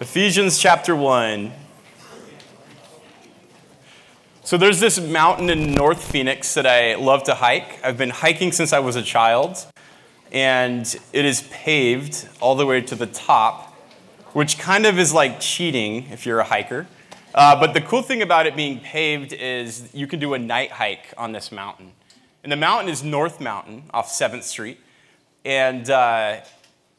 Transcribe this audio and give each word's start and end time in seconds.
Ephesians 0.00 0.58
chapter 0.58 0.96
1. 0.96 1.52
So 4.42 4.56
there's 4.56 4.80
this 4.80 4.98
mountain 5.00 5.50
in 5.50 5.72
North 5.72 6.10
Phoenix 6.10 6.54
that 6.54 6.66
I 6.66 6.96
love 6.96 7.22
to 7.24 7.34
hike. 7.36 7.78
I've 7.84 7.96
been 7.96 8.10
hiking 8.10 8.50
since 8.50 8.72
I 8.72 8.80
was 8.80 8.96
a 8.96 9.02
child, 9.02 9.64
and 10.32 10.84
it 11.12 11.24
is 11.24 11.42
paved 11.42 12.28
all 12.40 12.56
the 12.56 12.66
way 12.66 12.80
to 12.80 12.96
the 12.96 13.06
top, 13.06 13.72
which 14.32 14.58
kind 14.58 14.84
of 14.84 14.98
is 14.98 15.14
like 15.14 15.38
cheating 15.38 16.08
if 16.10 16.26
you're 16.26 16.40
a 16.40 16.44
hiker. 16.44 16.88
Uh, 17.32 17.54
but 17.54 17.72
the 17.72 17.80
cool 17.80 18.02
thing 18.02 18.20
about 18.20 18.48
it 18.48 18.56
being 18.56 18.80
paved 18.80 19.32
is 19.32 19.94
you 19.94 20.08
can 20.08 20.18
do 20.18 20.34
a 20.34 20.38
night 20.40 20.72
hike 20.72 21.14
on 21.16 21.30
this 21.30 21.52
mountain. 21.52 21.92
And 22.42 22.50
the 22.50 22.56
mountain 22.56 22.88
is 22.88 23.04
North 23.04 23.40
Mountain 23.40 23.84
off 23.94 24.08
7th 24.08 24.42
Street. 24.42 24.80
And 25.44 25.88
uh, 25.88 26.40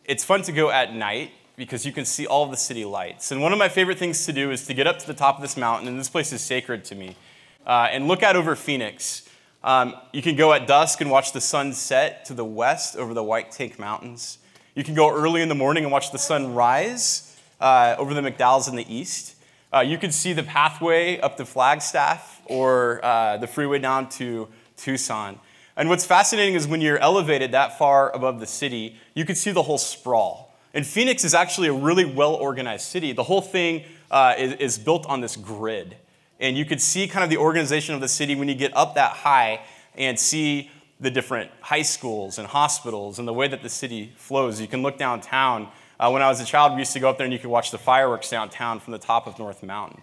it's 0.05 0.23
fun 0.23 0.43
to 0.43 0.53
go 0.53 0.69
at 0.69 0.93
night 0.93 1.31
because 1.55 1.85
you 1.85 1.91
can 1.91 2.05
see 2.05 2.25
all 2.25 2.45
the 2.45 2.57
city 2.57 2.85
lights. 2.85 3.31
And 3.31 3.41
one 3.41 3.53
of 3.53 3.59
my 3.59 3.69
favorite 3.69 3.97
things 3.97 4.25
to 4.25 4.33
do 4.33 4.51
is 4.51 4.65
to 4.67 4.73
get 4.73 4.87
up 4.87 4.99
to 4.99 5.07
the 5.07 5.13
top 5.13 5.35
of 5.35 5.41
this 5.41 5.55
mountain, 5.55 5.87
and 5.87 5.99
this 5.99 6.09
place 6.09 6.33
is 6.33 6.41
sacred 6.41 6.83
to 6.85 6.95
me, 6.95 7.15
uh, 7.65 7.87
and 7.91 8.07
look 8.07 8.23
out 8.23 8.35
over 8.35 8.55
Phoenix. 8.55 9.27
Um, 9.63 9.95
you 10.13 10.21
can 10.21 10.35
go 10.35 10.53
at 10.53 10.67
dusk 10.67 11.01
and 11.01 11.09
watch 11.09 11.31
the 11.31 11.41
sun 11.41 11.73
set 11.73 12.25
to 12.25 12.33
the 12.33 12.45
west 12.45 12.95
over 12.95 13.13
the 13.13 13.23
White 13.23 13.51
Tank 13.51 13.79
Mountains. 13.79 14.37
You 14.75 14.83
can 14.83 14.93
go 14.93 15.09
early 15.09 15.41
in 15.41 15.49
the 15.49 15.55
morning 15.55 15.83
and 15.83 15.91
watch 15.91 16.11
the 16.11 16.19
sun 16.19 16.53
rise 16.53 17.39
uh, 17.59 17.95
over 17.97 18.13
the 18.13 18.21
McDowells 18.21 18.69
in 18.69 18.75
the 18.75 18.93
east. 18.93 19.35
Uh, 19.73 19.79
you 19.79 19.97
can 19.97 20.11
see 20.11 20.33
the 20.33 20.43
pathway 20.43 21.19
up 21.19 21.37
to 21.37 21.45
Flagstaff 21.45 22.41
or 22.45 23.03
uh, 23.03 23.37
the 23.37 23.47
freeway 23.47 23.79
down 23.79 24.07
to 24.09 24.47
Tucson. 24.77 25.39
And 25.77 25.89
what's 25.89 26.05
fascinating 26.05 26.55
is 26.55 26.67
when 26.67 26.81
you're 26.81 26.99
elevated 26.99 27.51
that 27.51 27.77
far 27.77 28.13
above 28.15 28.39
the 28.39 28.45
city, 28.45 28.97
you 29.13 29.25
can 29.25 29.35
see 29.35 29.51
the 29.51 29.63
whole 29.63 29.77
sprawl. 29.77 30.44
And 30.75 30.85
Phoenix 30.85 31.23
is 31.23 31.33
actually 31.33 31.69
a 31.69 31.73
really 31.73 32.03
well 32.03 32.33
organized 32.33 32.85
city. 32.85 33.13
The 33.13 33.23
whole 33.23 33.41
thing 33.41 33.85
uh, 34.11 34.35
is, 34.37 34.53
is 34.53 34.77
built 34.77 35.05
on 35.07 35.21
this 35.21 35.37
grid. 35.37 35.95
And 36.41 36.57
you 36.57 36.65
could 36.65 36.81
see 36.81 37.07
kind 37.07 37.23
of 37.23 37.29
the 37.29 37.37
organization 37.37 37.95
of 37.95 38.01
the 38.01 38.09
city 38.09 38.35
when 38.35 38.49
you 38.49 38.55
get 38.55 38.75
up 38.75 38.95
that 38.95 39.11
high 39.11 39.61
and 39.97 40.19
see 40.19 40.69
the 40.99 41.09
different 41.09 41.49
high 41.61 41.81
schools 41.81 42.37
and 42.37 42.45
hospitals 42.45 43.19
and 43.19 43.27
the 43.27 43.33
way 43.33 43.47
that 43.47 43.63
the 43.63 43.69
city 43.69 44.11
flows. 44.17 44.59
You 44.59 44.67
can 44.67 44.81
look 44.81 44.97
downtown. 44.97 45.69
Uh, 45.97 46.09
when 46.09 46.21
I 46.21 46.27
was 46.27 46.41
a 46.41 46.45
child, 46.45 46.73
we 46.73 46.79
used 46.79 46.91
to 46.91 46.99
go 46.99 47.09
up 47.09 47.17
there 47.17 47.25
and 47.25 47.31
you 47.31 47.39
could 47.39 47.49
watch 47.49 47.71
the 47.71 47.77
fireworks 47.77 48.29
downtown 48.29 48.81
from 48.81 48.91
the 48.91 48.99
top 48.99 49.27
of 49.27 49.39
North 49.39 49.63
Mountain. 49.63 50.01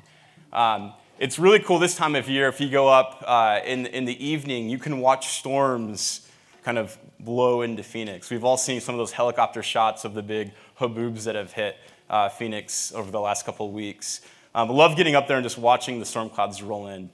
Um, 0.54 0.94
it's 1.18 1.38
really 1.38 1.58
cool 1.58 1.78
this 1.78 1.96
time 1.96 2.14
of 2.14 2.30
year. 2.30 2.48
If 2.48 2.62
you 2.62 2.70
go 2.70 2.88
up 2.88 3.22
uh, 3.26 3.60
in, 3.66 3.84
in 3.86 4.06
the 4.06 4.26
evening, 4.26 4.70
you 4.70 4.78
can 4.78 5.00
watch 5.00 5.28
storms 5.38 6.26
kind 6.64 6.78
of 6.78 6.96
blow 7.18 7.62
into 7.62 7.82
Phoenix. 7.82 8.30
We've 8.30 8.44
all 8.44 8.56
seen 8.56 8.80
some 8.80 8.94
of 8.94 8.98
those 8.98 9.12
helicopter 9.12 9.62
shots 9.62 10.04
of 10.04 10.14
the 10.14 10.22
big 10.22 10.52
haboobs 10.78 11.24
that 11.24 11.34
have 11.34 11.52
hit 11.52 11.76
uh, 12.08 12.28
Phoenix 12.28 12.92
over 12.94 13.10
the 13.10 13.20
last 13.20 13.44
couple 13.44 13.66
of 13.66 13.72
weeks. 13.72 14.20
Um, 14.54 14.70
I 14.70 14.74
love 14.74 14.96
getting 14.96 15.14
up 15.14 15.28
there 15.28 15.38
and 15.38 15.44
just 15.44 15.58
watching 15.58 15.98
the 15.98 16.04
storm 16.04 16.30
clouds 16.30 16.62
roll 16.62 16.86
in. 16.86 17.10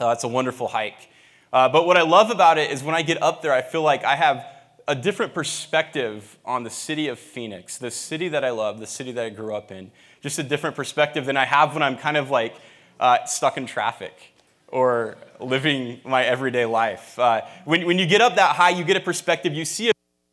Uh, 0.00 0.10
it's 0.10 0.24
a 0.24 0.28
wonderful 0.28 0.68
hike. 0.68 1.08
Uh, 1.52 1.68
but 1.68 1.86
what 1.86 1.96
I 1.96 2.02
love 2.02 2.30
about 2.30 2.58
it 2.58 2.70
is 2.70 2.82
when 2.82 2.94
I 2.94 3.02
get 3.02 3.22
up 3.22 3.40
there, 3.40 3.52
I 3.52 3.62
feel 3.62 3.82
like 3.82 4.04
I 4.04 4.16
have 4.16 4.44
a 4.88 4.94
different 4.94 5.32
perspective 5.32 6.36
on 6.44 6.64
the 6.64 6.70
city 6.70 7.08
of 7.08 7.18
Phoenix, 7.18 7.78
the 7.78 7.90
city 7.90 8.28
that 8.28 8.44
I 8.44 8.50
love, 8.50 8.78
the 8.78 8.86
city 8.86 9.12
that 9.12 9.24
I 9.24 9.30
grew 9.30 9.54
up 9.54 9.72
in. 9.72 9.90
Just 10.20 10.38
a 10.38 10.42
different 10.42 10.76
perspective 10.76 11.24
than 11.24 11.36
I 11.36 11.44
have 11.44 11.72
when 11.72 11.82
I'm 11.82 11.96
kind 11.96 12.16
of 12.16 12.30
like 12.30 12.56
uh, 13.00 13.24
stuck 13.24 13.56
in 13.56 13.66
traffic 13.66 14.35
or 14.68 15.16
living 15.40 16.00
my 16.04 16.24
everyday 16.24 16.64
life. 16.64 17.18
Uh, 17.18 17.42
when, 17.64 17.86
when 17.86 17.98
you 17.98 18.06
get 18.06 18.20
up 18.20 18.36
that 18.36 18.56
high, 18.56 18.70
you 18.70 18.84
get 18.84 18.96
a 18.96 19.00
perspective, 19.00 19.54
you 19.54 19.64
see 19.64 19.90
a 19.90 19.92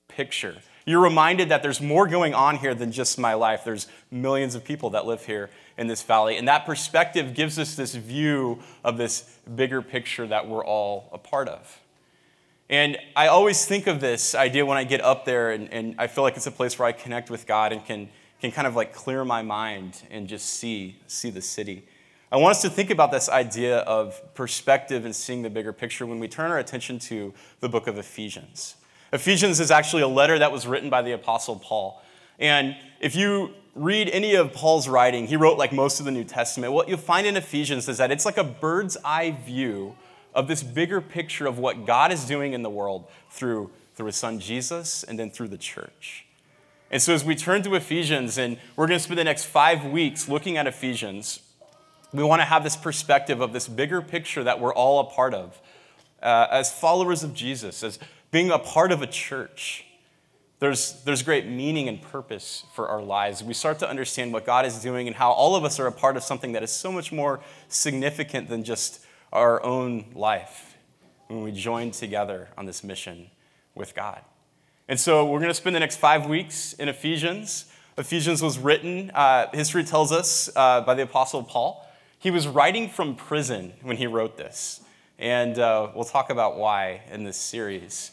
picture. 0.09 0.55
You're 0.85 1.01
reminded 1.01 1.49
that 1.49 1.63
there's 1.63 1.79
more 1.81 2.07
going 2.07 2.33
on 2.33 2.57
here 2.57 2.75
than 2.75 2.91
just 2.91 3.17
my 3.17 3.35
life. 3.35 3.63
There's 3.63 3.87
millions 4.11 4.53
of 4.53 4.65
people 4.65 4.89
that 4.91 5.05
live 5.05 5.25
here 5.25 5.49
in 5.77 5.87
this 5.87 6.03
valley. 6.03 6.37
And 6.37 6.47
that 6.47 6.65
perspective 6.65 7.33
gives 7.33 7.57
us 7.57 7.75
this 7.75 7.95
view 7.95 8.59
of 8.83 8.97
this 8.97 9.21
bigger 9.55 9.81
picture 9.81 10.27
that 10.27 10.47
we're 10.47 10.65
all 10.65 11.09
a 11.13 11.17
part 11.17 11.47
of. 11.47 11.79
And 12.69 12.97
I 13.15 13.27
always 13.27 13.65
think 13.65 13.87
of 13.87 13.99
this 13.99 14.35
idea 14.35 14.65
when 14.65 14.77
I 14.77 14.83
get 14.83 15.01
up 15.01 15.25
there, 15.25 15.51
and, 15.51 15.71
and 15.71 15.95
I 15.97 16.07
feel 16.07 16.23
like 16.23 16.35
it's 16.37 16.47
a 16.47 16.51
place 16.51 16.79
where 16.79 16.87
I 16.87 16.91
connect 16.91 17.29
with 17.29 17.45
God 17.45 17.71
and 17.71 17.85
can, 17.85 18.09
can 18.41 18.51
kind 18.51 18.67
of 18.67 18.75
like 18.75 18.93
clear 18.93 19.23
my 19.23 19.41
mind 19.41 20.01
and 20.09 20.27
just 20.27 20.47
see, 20.47 20.97
see 21.07 21.29
the 21.29 21.41
city. 21.41 21.85
I 22.33 22.37
want 22.37 22.55
us 22.55 22.63
to 22.63 22.69
think 22.71 22.89
about 22.89 23.11
this 23.11 23.29
idea 23.29 23.81
of 23.81 24.19
perspective 24.33 25.05
and 25.05 25.15
seeing 25.15 25.43
the 25.43 25.51
bigger 25.51 25.71
picture 25.71 26.03
when 26.07 26.17
we 26.17 26.27
turn 26.27 26.49
our 26.49 26.57
attention 26.57 26.97
to 26.97 27.31
the 27.59 27.69
book 27.69 27.85
of 27.85 27.99
Ephesians. 27.99 28.73
Ephesians 29.11 29.59
is 29.59 29.69
actually 29.69 30.01
a 30.01 30.07
letter 30.07 30.39
that 30.39 30.51
was 30.51 30.65
written 30.65 30.89
by 30.89 31.03
the 31.03 31.11
Apostle 31.11 31.57
Paul. 31.57 32.01
And 32.39 32.75
if 32.99 33.15
you 33.15 33.53
read 33.75 34.09
any 34.09 34.33
of 34.33 34.51
Paul's 34.51 34.89
writing, 34.89 35.27
he 35.27 35.35
wrote 35.35 35.59
like 35.59 35.71
most 35.71 35.99
of 35.99 36.07
the 36.07 36.11
New 36.11 36.23
Testament. 36.23 36.73
What 36.73 36.89
you'll 36.89 36.97
find 36.97 37.27
in 37.27 37.37
Ephesians 37.37 37.87
is 37.87 37.99
that 37.99 38.09
it's 38.09 38.25
like 38.25 38.39
a 38.39 38.43
bird's 38.43 38.97
eye 39.05 39.37
view 39.45 39.95
of 40.33 40.47
this 40.47 40.63
bigger 40.63 41.01
picture 41.01 41.45
of 41.45 41.59
what 41.59 41.85
God 41.85 42.11
is 42.11 42.25
doing 42.25 42.53
in 42.53 42.63
the 42.63 42.69
world 42.71 43.05
through, 43.29 43.69
through 43.93 44.07
his 44.07 44.15
son 44.15 44.39
Jesus 44.39 45.03
and 45.03 45.19
then 45.19 45.29
through 45.29 45.49
the 45.49 45.57
church. 45.59 46.25
And 46.89 46.99
so 46.99 47.13
as 47.13 47.23
we 47.23 47.35
turn 47.35 47.61
to 47.61 47.75
Ephesians, 47.75 48.39
and 48.39 48.57
we're 48.75 48.87
going 48.87 48.97
to 48.97 49.03
spend 49.03 49.19
the 49.19 49.23
next 49.23 49.45
five 49.45 49.85
weeks 49.85 50.27
looking 50.27 50.57
at 50.57 50.65
Ephesians, 50.65 51.41
we 52.13 52.23
want 52.23 52.41
to 52.41 52.45
have 52.45 52.63
this 52.63 52.77
perspective 52.77 53.41
of 53.41 53.53
this 53.53 53.67
bigger 53.67 54.01
picture 54.01 54.43
that 54.43 54.59
we're 54.59 54.73
all 54.73 54.99
a 54.99 55.05
part 55.05 55.33
of 55.33 55.59
uh, 56.21 56.47
as 56.49 56.71
followers 56.71 57.23
of 57.23 57.33
Jesus, 57.33 57.83
as 57.83 57.99
being 58.31 58.49
a 58.49 58.59
part 58.59 58.91
of 58.91 59.01
a 59.01 59.07
church. 59.07 59.85
There's, 60.59 61.03
there's 61.03 61.21
great 61.21 61.45
meaning 61.45 61.89
and 61.89 62.01
purpose 62.01 62.63
for 62.73 62.87
our 62.87 63.01
lives. 63.01 63.43
We 63.43 63.53
start 63.53 63.79
to 63.79 63.89
understand 63.89 64.31
what 64.31 64.45
God 64.45 64.65
is 64.65 64.81
doing 64.81 65.07
and 65.07 65.15
how 65.15 65.31
all 65.31 65.57
of 65.57 65.65
us 65.65 65.79
are 65.79 65.87
a 65.87 65.91
part 65.91 66.15
of 66.15 66.23
something 66.23 66.53
that 66.53 66.63
is 66.63 66.71
so 66.71 66.89
much 66.91 67.11
more 67.11 67.41
significant 67.67 68.47
than 68.47 68.63
just 68.63 69.05
our 69.33 69.61
own 69.63 70.05
life 70.13 70.77
when 71.27 71.43
we 71.43 71.51
join 71.51 71.91
together 71.91 72.47
on 72.57 72.65
this 72.65 72.83
mission 72.83 73.29
with 73.75 73.93
God. 73.93 74.21
And 74.87 74.97
so 74.97 75.25
we're 75.25 75.39
going 75.39 75.49
to 75.49 75.55
spend 75.55 75.75
the 75.75 75.81
next 75.81 75.97
five 75.97 76.27
weeks 76.27 76.73
in 76.73 76.87
Ephesians. 76.87 77.65
Ephesians 77.97 78.41
was 78.41 78.57
written, 78.57 79.11
uh, 79.13 79.47
history 79.53 79.83
tells 79.83 80.11
us, 80.13 80.49
uh, 80.55 80.81
by 80.81 80.93
the 80.93 81.03
Apostle 81.03 81.43
Paul. 81.43 81.85
He 82.23 82.31
was 82.31 82.47
writing 82.47 82.87
from 82.87 83.17
prison 83.17 83.73
when 83.81 83.97
he 83.97 84.07
wrote 84.07 84.37
this, 84.37 84.79
and 85.19 85.59
uh, 85.59 85.89
we'll 85.93 86.05
talk 86.05 86.29
about 86.29 86.55
why 86.55 87.01
in 87.11 87.25
this 87.25 87.35
series. 87.35 88.11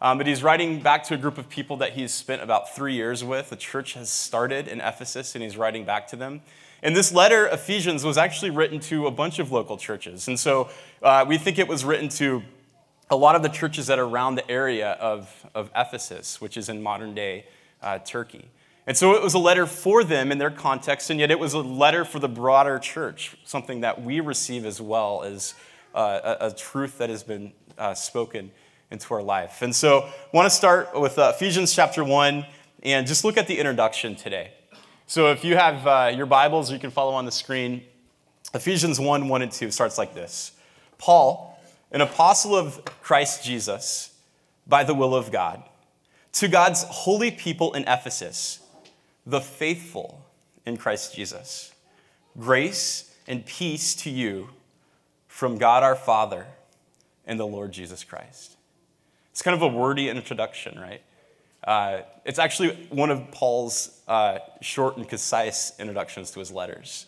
Um, 0.00 0.18
but 0.18 0.26
he's 0.26 0.42
writing 0.42 0.80
back 0.80 1.04
to 1.04 1.14
a 1.14 1.16
group 1.16 1.38
of 1.38 1.48
people 1.48 1.76
that 1.76 1.92
he's 1.92 2.12
spent 2.12 2.42
about 2.42 2.74
three 2.74 2.94
years 2.94 3.22
with. 3.22 3.50
The 3.50 3.56
church 3.56 3.94
has 3.94 4.10
started 4.10 4.66
in 4.66 4.80
Ephesus, 4.80 5.36
and 5.36 5.44
he's 5.44 5.56
writing 5.56 5.84
back 5.84 6.08
to 6.08 6.16
them. 6.16 6.40
And 6.82 6.96
this 6.96 7.12
letter, 7.12 7.46
Ephesians, 7.46 8.02
was 8.02 8.18
actually 8.18 8.50
written 8.50 8.80
to 8.80 9.06
a 9.06 9.12
bunch 9.12 9.38
of 9.38 9.52
local 9.52 9.76
churches. 9.76 10.26
And 10.26 10.40
so 10.40 10.68
uh, 11.00 11.24
we 11.28 11.38
think 11.38 11.60
it 11.60 11.68
was 11.68 11.84
written 11.84 12.08
to 12.08 12.42
a 13.10 13.16
lot 13.16 13.36
of 13.36 13.44
the 13.44 13.48
churches 13.48 13.86
that 13.86 14.00
are 14.00 14.06
around 14.06 14.34
the 14.34 14.50
area 14.50 14.94
of, 14.94 15.48
of 15.54 15.70
Ephesus, 15.76 16.40
which 16.40 16.56
is 16.56 16.68
in 16.68 16.82
modern 16.82 17.14
day 17.14 17.46
uh, 17.80 18.00
Turkey. 18.00 18.48
And 18.86 18.96
so 18.96 19.14
it 19.14 19.22
was 19.22 19.34
a 19.34 19.38
letter 19.38 19.66
for 19.66 20.02
them 20.02 20.32
in 20.32 20.38
their 20.38 20.50
context, 20.50 21.10
and 21.10 21.20
yet 21.20 21.30
it 21.30 21.38
was 21.38 21.54
a 21.54 21.60
letter 21.60 22.04
for 22.04 22.18
the 22.18 22.28
broader 22.28 22.78
church, 22.80 23.36
something 23.44 23.82
that 23.82 24.02
we 24.02 24.18
receive 24.18 24.64
as 24.64 24.80
well 24.80 25.22
as 25.22 25.54
uh, 25.94 26.36
a, 26.40 26.46
a, 26.46 26.54
truth 26.54 26.98
that 26.98 27.08
has 27.08 27.22
been 27.22 27.52
uh, 27.78 27.94
spoken 27.94 28.50
into 28.90 29.14
our 29.14 29.22
life. 29.22 29.62
And 29.62 29.74
so 29.74 30.00
I 30.00 30.10
want 30.32 30.46
to 30.46 30.50
start 30.50 30.98
with 30.98 31.18
uh, 31.18 31.32
Ephesians 31.34 31.72
chapter 31.74 32.02
1 32.02 32.44
and 32.82 33.06
just 33.06 33.24
look 33.24 33.36
at 33.36 33.46
the 33.46 33.58
introduction 33.58 34.16
today. 34.16 34.52
So 35.06 35.30
if 35.30 35.44
you 35.44 35.56
have 35.56 35.86
uh, 35.86 36.12
your 36.14 36.26
Bibles, 36.26 36.72
you 36.72 36.78
can 36.78 36.90
follow 36.90 37.12
on 37.12 37.24
the 37.24 37.32
screen. 37.32 37.82
Ephesians 38.54 38.98
1 38.98 39.28
1 39.28 39.42
and 39.42 39.52
2 39.52 39.70
starts 39.70 39.96
like 39.96 40.14
this 40.14 40.52
Paul, 40.98 41.60
an 41.92 42.00
apostle 42.00 42.56
of 42.56 42.84
Christ 43.02 43.44
Jesus, 43.44 44.14
by 44.66 44.82
the 44.82 44.94
will 44.94 45.14
of 45.14 45.30
God, 45.30 45.62
to 46.32 46.48
God's 46.48 46.82
holy 46.84 47.30
people 47.30 47.74
in 47.74 47.82
Ephesus 47.82 48.61
the 49.26 49.40
faithful 49.40 50.24
in 50.66 50.76
Christ 50.76 51.14
Jesus. 51.14 51.72
Grace 52.38 53.14
and 53.26 53.44
peace 53.44 53.94
to 53.96 54.10
you 54.10 54.48
from 55.28 55.58
God 55.58 55.82
our 55.82 55.96
Father 55.96 56.46
and 57.26 57.38
the 57.38 57.46
Lord 57.46 57.72
Jesus 57.72 58.04
Christ. 58.04 58.56
It's 59.30 59.42
kind 59.42 59.54
of 59.54 59.62
a 59.62 59.68
wordy 59.68 60.08
introduction, 60.08 60.78
right? 60.78 61.02
Uh, 61.64 62.02
it's 62.24 62.38
actually 62.38 62.70
one 62.90 63.10
of 63.10 63.30
Paul's 63.30 64.00
uh, 64.08 64.38
short 64.60 64.96
and 64.96 65.08
concise 65.08 65.72
introductions 65.78 66.30
to 66.32 66.40
his 66.40 66.50
letters. 66.50 67.06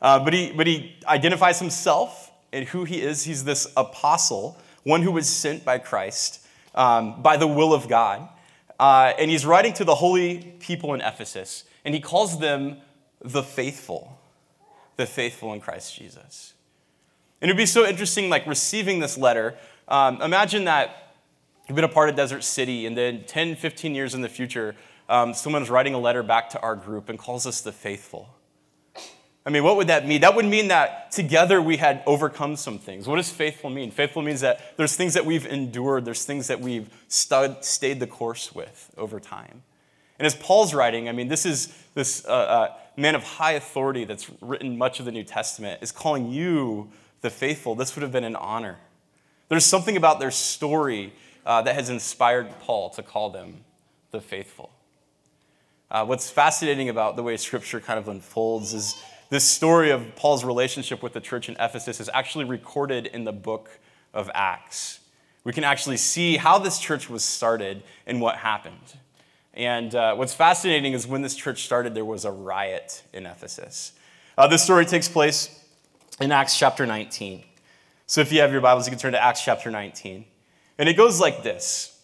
Uh, 0.00 0.24
but, 0.24 0.32
he, 0.32 0.52
but 0.52 0.66
he 0.66 0.96
identifies 1.06 1.58
himself 1.58 2.30
and 2.52 2.66
who 2.68 2.84
he 2.84 3.00
is. 3.00 3.24
He's 3.24 3.44
this 3.44 3.70
apostle, 3.76 4.56
one 4.84 5.02
who 5.02 5.12
was 5.12 5.28
sent 5.28 5.64
by 5.64 5.78
Christ 5.78 6.46
um, 6.74 7.20
by 7.22 7.36
the 7.36 7.46
will 7.46 7.74
of 7.74 7.88
God. 7.88 8.28
Uh, 8.80 9.12
and 9.18 9.30
he's 9.30 9.44
writing 9.44 9.74
to 9.74 9.84
the 9.84 9.94
holy 9.94 10.38
people 10.58 10.94
in 10.94 11.02
Ephesus, 11.02 11.64
and 11.84 11.94
he 11.94 12.00
calls 12.00 12.38
them 12.38 12.78
the 13.20 13.42
faithful, 13.42 14.18
the 14.96 15.04
faithful 15.04 15.52
in 15.52 15.60
Christ 15.60 15.94
Jesus. 15.94 16.54
And 17.42 17.50
it 17.50 17.52
would 17.52 17.58
be 17.58 17.66
so 17.66 17.86
interesting, 17.86 18.30
like 18.30 18.46
receiving 18.46 18.98
this 18.98 19.18
letter. 19.18 19.58
Um, 19.86 20.22
imagine 20.22 20.64
that 20.64 21.12
you've 21.68 21.76
been 21.76 21.84
a 21.84 21.88
part 21.88 22.08
of 22.08 22.16
Desert 22.16 22.42
City, 22.42 22.86
and 22.86 22.96
then 22.96 23.24
10, 23.26 23.56
15 23.56 23.94
years 23.94 24.14
in 24.14 24.22
the 24.22 24.30
future, 24.30 24.74
um, 25.10 25.34
someone's 25.34 25.68
writing 25.68 25.92
a 25.92 25.98
letter 25.98 26.22
back 26.22 26.48
to 26.48 26.60
our 26.60 26.74
group 26.74 27.10
and 27.10 27.18
calls 27.18 27.46
us 27.46 27.60
the 27.60 27.72
faithful. 27.72 28.30
I 29.50 29.52
mean, 29.52 29.64
what 29.64 29.76
would 29.78 29.88
that 29.88 30.06
mean? 30.06 30.20
That 30.20 30.36
would 30.36 30.44
mean 30.44 30.68
that 30.68 31.10
together 31.10 31.60
we 31.60 31.76
had 31.76 32.04
overcome 32.06 32.54
some 32.54 32.78
things. 32.78 33.08
What 33.08 33.16
does 33.16 33.30
faithful 33.30 33.68
mean? 33.68 33.90
Faithful 33.90 34.22
means 34.22 34.42
that 34.42 34.76
there's 34.76 34.94
things 34.94 35.14
that 35.14 35.26
we've 35.26 35.44
endured, 35.44 36.04
there's 36.04 36.24
things 36.24 36.46
that 36.46 36.60
we've 36.60 36.88
stud, 37.08 37.64
stayed 37.64 37.98
the 37.98 38.06
course 38.06 38.54
with 38.54 38.92
over 38.96 39.18
time. 39.18 39.64
And 40.20 40.26
as 40.26 40.36
Paul's 40.36 40.72
writing, 40.72 41.08
I 41.08 41.12
mean, 41.12 41.26
this 41.26 41.44
is 41.44 41.76
this 41.94 42.24
uh, 42.26 42.30
uh, 42.30 42.74
man 42.96 43.16
of 43.16 43.24
high 43.24 43.54
authority 43.54 44.04
that's 44.04 44.30
written 44.40 44.78
much 44.78 45.00
of 45.00 45.04
the 45.04 45.10
New 45.10 45.24
Testament 45.24 45.82
is 45.82 45.90
calling 45.90 46.30
you 46.30 46.88
the 47.20 47.28
faithful. 47.28 47.74
This 47.74 47.96
would 47.96 48.04
have 48.04 48.12
been 48.12 48.22
an 48.22 48.36
honor. 48.36 48.78
There's 49.48 49.66
something 49.66 49.96
about 49.96 50.20
their 50.20 50.30
story 50.30 51.12
uh, 51.44 51.62
that 51.62 51.74
has 51.74 51.90
inspired 51.90 52.50
Paul 52.60 52.90
to 52.90 53.02
call 53.02 53.30
them 53.30 53.64
the 54.12 54.20
faithful. 54.20 54.70
Uh, 55.90 56.04
what's 56.04 56.30
fascinating 56.30 56.88
about 56.88 57.16
the 57.16 57.22
way 57.24 57.36
Scripture 57.36 57.80
kind 57.80 57.98
of 57.98 58.06
unfolds 58.06 58.72
is 58.74 58.94
this 59.30 59.44
story 59.44 59.90
of 59.90 60.16
Paul's 60.16 60.44
relationship 60.44 61.02
with 61.02 61.12
the 61.12 61.20
church 61.20 61.48
in 61.48 61.56
Ephesus 61.58 62.00
is 62.00 62.10
actually 62.12 62.44
recorded 62.44 63.06
in 63.06 63.24
the 63.24 63.32
book 63.32 63.70
of 64.12 64.28
Acts. 64.34 64.98
We 65.44 65.52
can 65.52 65.62
actually 65.62 65.96
see 65.96 66.36
how 66.36 66.58
this 66.58 66.78
church 66.78 67.08
was 67.08 67.24
started 67.24 67.84
and 68.06 68.20
what 68.20 68.36
happened. 68.36 68.98
And 69.54 69.94
uh, 69.94 70.16
what's 70.16 70.34
fascinating 70.34 70.92
is 70.94 71.06
when 71.06 71.22
this 71.22 71.36
church 71.36 71.64
started, 71.64 71.94
there 71.94 72.04
was 72.04 72.24
a 72.24 72.30
riot 72.32 73.04
in 73.12 73.24
Ephesus. 73.24 73.92
Uh, 74.36 74.48
this 74.48 74.64
story 74.64 74.84
takes 74.84 75.08
place 75.08 75.64
in 76.20 76.32
Acts 76.32 76.58
chapter 76.58 76.84
19. 76.84 77.44
So 78.06 78.20
if 78.20 78.32
you 78.32 78.40
have 78.40 78.50
your 78.50 78.60
Bibles, 78.60 78.86
you 78.86 78.90
can 78.90 78.98
turn 78.98 79.12
to 79.12 79.22
Acts 79.22 79.44
chapter 79.44 79.70
19. 79.70 80.24
And 80.76 80.88
it 80.88 80.94
goes 80.94 81.20
like 81.20 81.44
this. 81.44 82.00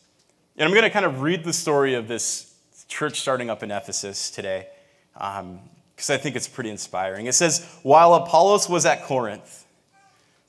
And 0.56 0.64
I'm 0.64 0.70
going 0.70 0.84
to 0.84 0.90
kind 0.90 1.04
of 1.04 1.22
read 1.22 1.42
the 1.42 1.52
story 1.52 1.94
of 1.94 2.06
this 2.06 2.54
church 2.86 3.20
starting 3.20 3.50
up 3.50 3.64
in 3.64 3.72
Ephesus 3.72 4.30
today. 4.30 4.68
Um, 5.16 5.60
because 5.96 6.10
I 6.10 6.18
think 6.18 6.36
it's 6.36 6.46
pretty 6.46 6.68
inspiring. 6.68 7.24
It 7.24 7.32
says, 7.32 7.66
While 7.82 8.14
Apollos 8.14 8.68
was 8.68 8.84
at 8.84 9.04
Corinth, 9.04 9.64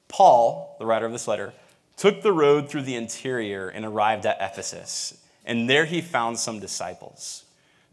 Paul, 0.09 0.75
the 0.77 0.85
writer 0.85 1.05
of 1.05 1.13
this 1.13 1.27
letter, 1.27 1.53
took 1.95 2.21
the 2.21 2.33
road 2.33 2.69
through 2.69 2.83
the 2.83 2.95
interior 2.95 3.69
and 3.69 3.85
arrived 3.85 4.25
at 4.25 4.37
Ephesus. 4.41 5.17
And 5.45 5.69
there 5.69 5.85
he 5.85 6.01
found 6.01 6.37
some 6.37 6.59
disciples. 6.59 7.45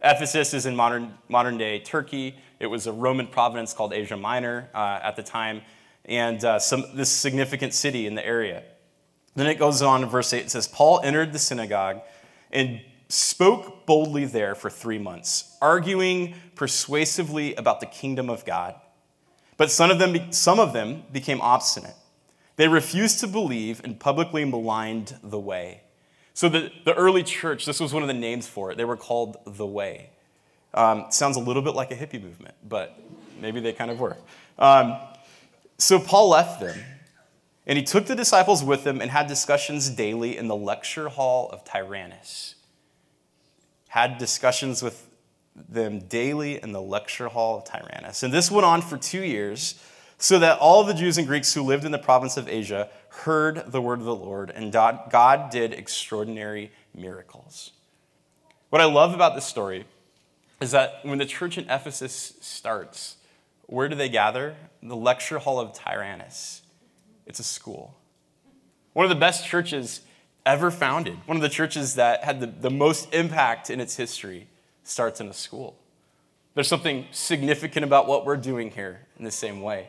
Ephesus 0.03 0.53
is 0.53 0.67
in 0.67 0.75
modern, 0.75 1.15
modern 1.29 1.57
day 1.57 1.79
Turkey. 1.79 2.35
It 2.59 2.67
was 2.67 2.87
a 2.89 2.93
Roman 2.93 3.29
province 3.29 3.73
called 3.73 3.93
Asia 3.93 4.17
Minor 4.17 4.69
uh, 4.75 4.99
at 5.03 5.17
the 5.17 5.23
time, 5.23 5.63
and 6.05 6.45
uh, 6.45 6.59
some, 6.59 6.85
this 6.95 7.09
significant 7.09 7.73
city 7.73 8.07
in 8.07 8.17
the 8.17 8.27
area. 8.27 8.65
Then 9.37 9.47
it 9.47 9.59
goes 9.59 9.81
on 9.81 10.03
in 10.03 10.09
verse 10.09 10.33
8, 10.33 10.45
it 10.45 10.51
says, 10.51 10.69
Paul 10.69 11.01
entered 11.03 11.33
the 11.33 11.39
synagogue 11.39 12.01
and 12.53 12.81
spoke 13.15 13.87
boldly 13.87 14.25
there 14.25 14.55
for 14.55 14.69
three 14.69 14.99
months, 14.99 15.57
arguing 15.63 16.35
persuasively 16.55 17.55
about 17.55 17.81
the 17.81 17.87
kingdom 17.87 18.29
of 18.29 18.45
God. 18.45 18.75
But 19.57 19.71
some 19.71 19.91
of 19.91 19.99
them, 19.99 20.33
some 20.33 20.59
of 20.59 20.73
them 20.73 21.05
became 21.13 21.41
obstinate. 21.41 21.95
They 22.57 22.69
refused 22.69 23.21
to 23.21 23.27
believe 23.27 23.81
and 23.85 23.99
publicly 23.99 24.45
maligned 24.45 25.17
the 25.23 25.39
way. 25.39 25.83
So, 26.35 26.49
the, 26.49 26.73
the 26.85 26.95
early 26.95 27.23
church, 27.23 27.65
this 27.65 27.79
was 27.79 27.93
one 27.93 28.03
of 28.03 28.09
the 28.09 28.15
names 28.15 28.49
for 28.49 28.73
it. 28.73 28.77
They 28.77 28.85
were 28.85 28.97
called 28.97 29.37
the 29.47 29.67
Way. 29.67 30.11
Um, 30.73 31.07
sounds 31.11 31.37
a 31.37 31.41
little 31.41 31.63
bit 31.63 31.77
like 31.77 31.93
a 31.93 31.95
hippie 31.95 32.21
movement, 32.21 32.57
but 32.69 32.99
maybe 33.41 33.61
they 33.61 33.73
kind 33.73 33.93
of 33.93 34.01
were. 34.01 34.17
Um, 34.59 34.97
so, 35.79 36.01
Paul 36.01 36.31
left 36.31 36.61
them, 36.61 36.77
and 37.67 37.79
he 37.79 37.85
took 37.85 38.07
the 38.07 38.17
disciples 38.17 38.65
with 38.65 38.85
him 38.85 39.01
and 39.01 39.13
had 39.13 39.29
discussions 39.29 39.89
daily 39.91 40.37
in 40.37 40.49
the 40.49 40.57
lecture 40.57 41.09
hall 41.09 41.49
of 41.51 41.65
Tyrannus 41.65 42.57
had 43.95 44.19
discussions 44.19 44.83
with 44.83 45.09
them 45.55 46.01
daily 46.01 46.61
in 46.61 46.73
the 46.73 46.83
lecture 46.83 47.29
hall 47.29 47.59
of 47.59 47.65
Tyrannus. 47.65 48.25
And 48.25 48.35
this 48.35 48.51
went 48.51 48.65
on 48.65 48.83
for 48.83 48.97
two 48.97 49.23
years, 49.23 49.81
so 50.19 50.41
that 50.41 50.59
all 50.59 50.83
the 50.83 50.95
Jews 50.95 51.17
and 51.17 51.29
Greeks 51.29 51.55
who 51.55 51.63
lived 51.63 51.85
in 51.85 51.93
the 51.93 51.99
province 51.99 52.37
of 52.37 52.49
Asia 52.49 52.89
heard 53.11 53.71
the 53.71 53.81
word 53.81 54.01
of 54.01 54.05
the 54.05 54.17
Lord, 54.17 54.51
and 54.51 54.73
God 54.73 55.51
did 55.51 55.73
extraordinary 55.73 56.73
miracles. 56.93 57.71
What 58.71 58.83
I 58.83 58.87
love 58.87 59.15
about 59.15 59.37
this 59.37 59.45
story 59.45 59.85
is 60.61 60.73
that 60.73 60.99
when 61.05 61.19
the 61.19 61.25
church 61.25 61.57
in 61.57 61.71
Ephesus 61.71 62.35
starts, 62.41 63.19
where 63.67 63.89
do 63.89 63.95
they 63.95 64.09
gather? 64.09 64.57
The 64.83 64.97
lecture 64.97 65.39
hall 65.39 65.61
of 65.61 65.73
Tyrannus. 65.73 66.63
It's 67.27 67.39
a 67.39 67.45
school. 67.45 67.95
One 68.93 69.05
of 69.05 69.11
the 69.11 69.15
best 69.15 69.47
churches 69.47 70.01
ever 70.47 70.71
founded. 70.71 71.17
One 71.27 71.37
of 71.37 71.43
the 71.43 71.49
churches 71.49 71.95
that 71.95 72.25
had 72.25 72.41
the, 72.41 72.47
the 72.47 72.71
most 72.71 73.13
impact 73.15 73.71
in 73.71 73.81
its 73.81 73.97
history 73.97 74.47
starts 74.83 75.21
in 75.21 75.29
a 75.29 75.33
school. 75.33 75.77
There's 76.55 76.69
something 76.69 77.07
significant 77.11 77.85
about 77.85 78.07
what 78.07 78.25
we're 78.25 78.37
doing 78.37 78.71
here 78.71 79.01
in 79.19 79.25
the 79.25 79.31
same 79.31 79.61
way. 79.61 79.89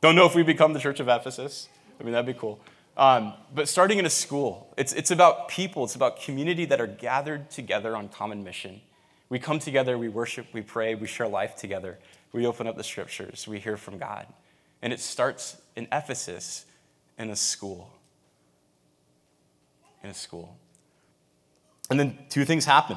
Don't 0.00 0.14
know 0.16 0.26
if 0.26 0.34
we 0.34 0.42
become 0.42 0.72
the 0.72 0.80
Church 0.80 1.00
of 1.00 1.08
Ephesus. 1.08 1.68
I 1.98 2.02
mean, 2.02 2.12
that'd 2.12 2.26
be 2.26 2.38
cool. 2.38 2.60
Um, 2.96 3.32
but 3.54 3.68
starting 3.68 3.98
in 3.98 4.04
a 4.04 4.10
school, 4.10 4.74
it's, 4.76 4.92
it's 4.92 5.10
about 5.10 5.48
people, 5.48 5.84
it's 5.84 5.94
about 5.94 6.20
community 6.20 6.66
that 6.66 6.80
are 6.80 6.86
gathered 6.86 7.50
together 7.50 7.96
on 7.96 8.08
common 8.08 8.44
mission. 8.44 8.82
We 9.30 9.38
come 9.38 9.58
together, 9.58 9.96
we 9.96 10.10
worship, 10.10 10.46
we 10.52 10.60
pray, 10.60 10.94
we 10.94 11.06
share 11.06 11.28
life 11.28 11.56
together, 11.56 11.98
we 12.32 12.44
open 12.44 12.66
up 12.66 12.76
the 12.76 12.84
scriptures, 12.84 13.48
we 13.48 13.58
hear 13.58 13.78
from 13.78 13.96
God. 13.96 14.26
And 14.82 14.92
it 14.92 15.00
starts 15.00 15.56
in 15.76 15.88
Ephesus 15.90 16.66
in 17.16 17.30
a 17.30 17.36
school 17.36 17.90
in 20.02 20.10
a 20.10 20.14
school. 20.14 20.56
And 21.90 21.98
then 21.98 22.18
two 22.28 22.44
things 22.44 22.64
happen. 22.64 22.96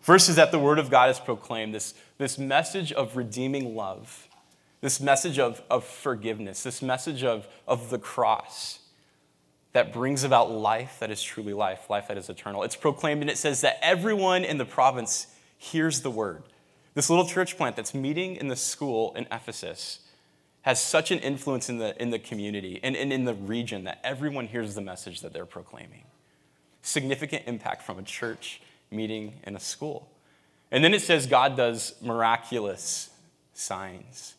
First 0.00 0.28
is 0.28 0.36
that 0.36 0.52
the 0.52 0.58
word 0.58 0.78
of 0.78 0.90
God 0.90 1.10
is 1.10 1.18
proclaimed, 1.18 1.74
this, 1.74 1.94
this 2.18 2.38
message 2.38 2.92
of 2.92 3.16
redeeming 3.16 3.74
love, 3.74 4.28
this 4.80 5.00
message 5.00 5.38
of, 5.38 5.62
of 5.68 5.84
forgiveness, 5.84 6.62
this 6.62 6.80
message 6.80 7.24
of, 7.24 7.48
of 7.66 7.90
the 7.90 7.98
cross 7.98 8.80
that 9.72 9.92
brings 9.92 10.22
about 10.24 10.50
life 10.50 10.98
that 11.00 11.10
is 11.10 11.22
truly 11.22 11.52
life, 11.52 11.90
life 11.90 12.08
that 12.08 12.16
is 12.16 12.30
eternal. 12.30 12.62
It's 12.62 12.76
proclaimed 12.76 13.20
and 13.20 13.28
it 13.28 13.36
says 13.36 13.60
that 13.62 13.78
everyone 13.82 14.44
in 14.44 14.58
the 14.58 14.64
province 14.64 15.26
hears 15.58 16.00
the 16.02 16.10
word. 16.10 16.44
This 16.94 17.10
little 17.10 17.26
church 17.26 17.56
plant 17.56 17.76
that's 17.76 17.92
meeting 17.92 18.36
in 18.36 18.48
the 18.48 18.56
school 18.56 19.12
in 19.16 19.26
Ephesus 19.30 20.00
has 20.62 20.80
such 20.80 21.10
an 21.10 21.18
influence 21.18 21.68
in 21.68 21.78
the, 21.78 22.00
in 22.00 22.10
the 22.10 22.18
community 22.18 22.80
and, 22.82 22.96
and 22.96 23.12
in 23.12 23.24
the 23.24 23.34
region 23.34 23.84
that 23.84 24.00
everyone 24.02 24.46
hears 24.46 24.74
the 24.74 24.80
message 24.80 25.20
that 25.20 25.32
they're 25.32 25.46
proclaiming 25.46 26.04
significant 26.86 27.42
impact 27.46 27.82
from 27.82 27.98
a 27.98 28.02
church 28.02 28.60
meeting 28.90 29.34
in 29.44 29.56
a 29.56 29.60
school. 29.60 30.08
And 30.70 30.84
then 30.84 30.94
it 30.94 31.02
says 31.02 31.26
God 31.26 31.56
does 31.56 31.94
miraculous 32.00 33.10
signs. 33.52 34.34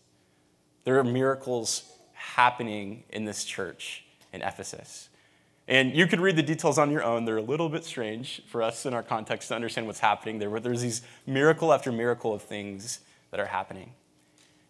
There 0.86 0.98
are 0.98 1.04
miracles 1.04 1.92
happening 2.14 3.04
in 3.10 3.26
this 3.26 3.44
church 3.44 4.06
in 4.32 4.42
Ephesus. 4.42 5.10
And 5.68 5.94
you 5.94 6.08
could 6.08 6.22
read 6.22 6.38
the 6.38 6.44
details 6.44 6.78
on 6.78 6.92
your 6.92 7.04
own. 7.04 7.26
They're 7.26 7.38
a 7.38 7.42
little 7.42 7.68
bit 7.68 7.84
strange 7.84 8.42
for 8.48 8.64
us 8.64 8.86
in 8.86 8.94
our 8.94 9.04
context 9.04 9.50
to 9.50 9.56
understand 9.56 9.86
what's 9.86 10.00
happening 10.00 10.40
there, 10.40 10.50
but 10.50 10.64
there's 10.64 10.82
these 10.82 11.02
miracle 11.26 11.74
after 11.74 11.92
miracle 11.92 12.34
of 12.34 12.42
things 12.42 13.02
that 13.32 13.42
are 13.42 13.46
happening. 13.46 13.92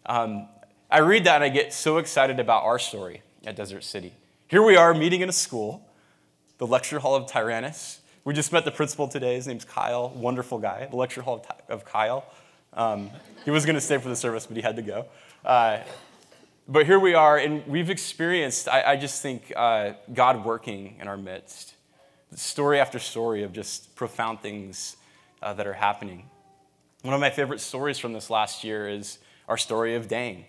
Um, 0.06 0.48
I 0.90 0.98
read 0.98 1.24
that 1.24 1.36
and 1.36 1.44
I 1.44 1.48
get 1.50 1.72
so 1.72 1.98
excited 1.98 2.40
about 2.40 2.64
our 2.64 2.80
story 2.80 3.22
at 3.46 3.54
Desert 3.54 3.84
City. 3.84 4.12
Here 4.48 4.62
we 4.62 4.76
are 4.76 4.92
meeting 4.92 5.20
in 5.20 5.28
a 5.28 5.32
school 5.32 5.87
the 6.58 6.66
lecture 6.66 6.98
hall 6.98 7.14
of 7.14 7.26
Tyrannus. 7.26 8.00
We 8.24 8.34
just 8.34 8.52
met 8.52 8.64
the 8.64 8.70
principal 8.70 9.08
today. 9.08 9.36
His 9.36 9.46
name's 9.46 9.64
Kyle, 9.64 10.10
wonderful 10.10 10.58
guy. 10.58 10.86
The 10.90 10.96
lecture 10.96 11.22
hall 11.22 11.46
of, 11.68 11.84
Kyle. 11.84 12.26
Um, 12.74 13.10
he 13.44 13.50
was 13.50 13.64
going 13.64 13.76
to 13.76 13.80
stay 13.80 13.98
for 13.98 14.08
the 14.08 14.16
service, 14.16 14.46
but 14.46 14.56
he 14.56 14.62
had 14.62 14.76
to 14.76 14.82
go. 14.82 15.06
Uh, 15.44 15.78
but 16.66 16.84
here 16.84 16.98
we 16.98 17.14
are, 17.14 17.38
and 17.38 17.66
we've 17.66 17.88
experienced, 17.88 18.68
I, 18.68 18.82
I 18.82 18.96
just 18.96 19.22
think, 19.22 19.52
uh, 19.56 19.92
God 20.12 20.44
working 20.44 20.96
in 21.00 21.08
our 21.08 21.16
midst. 21.16 21.74
Story 22.34 22.78
after 22.78 22.98
story 22.98 23.42
of 23.42 23.54
just 23.54 23.96
profound 23.96 24.40
things 24.40 24.96
uh, 25.40 25.54
that 25.54 25.66
are 25.66 25.72
happening. 25.72 26.28
One 27.02 27.14
of 27.14 27.20
my 27.20 27.30
favorite 27.30 27.60
stories 27.60 27.98
from 27.98 28.12
this 28.12 28.28
last 28.28 28.64
year 28.64 28.88
is 28.88 29.18
our 29.48 29.56
story 29.56 29.94
of 29.94 30.08
Dane. 30.08 30.44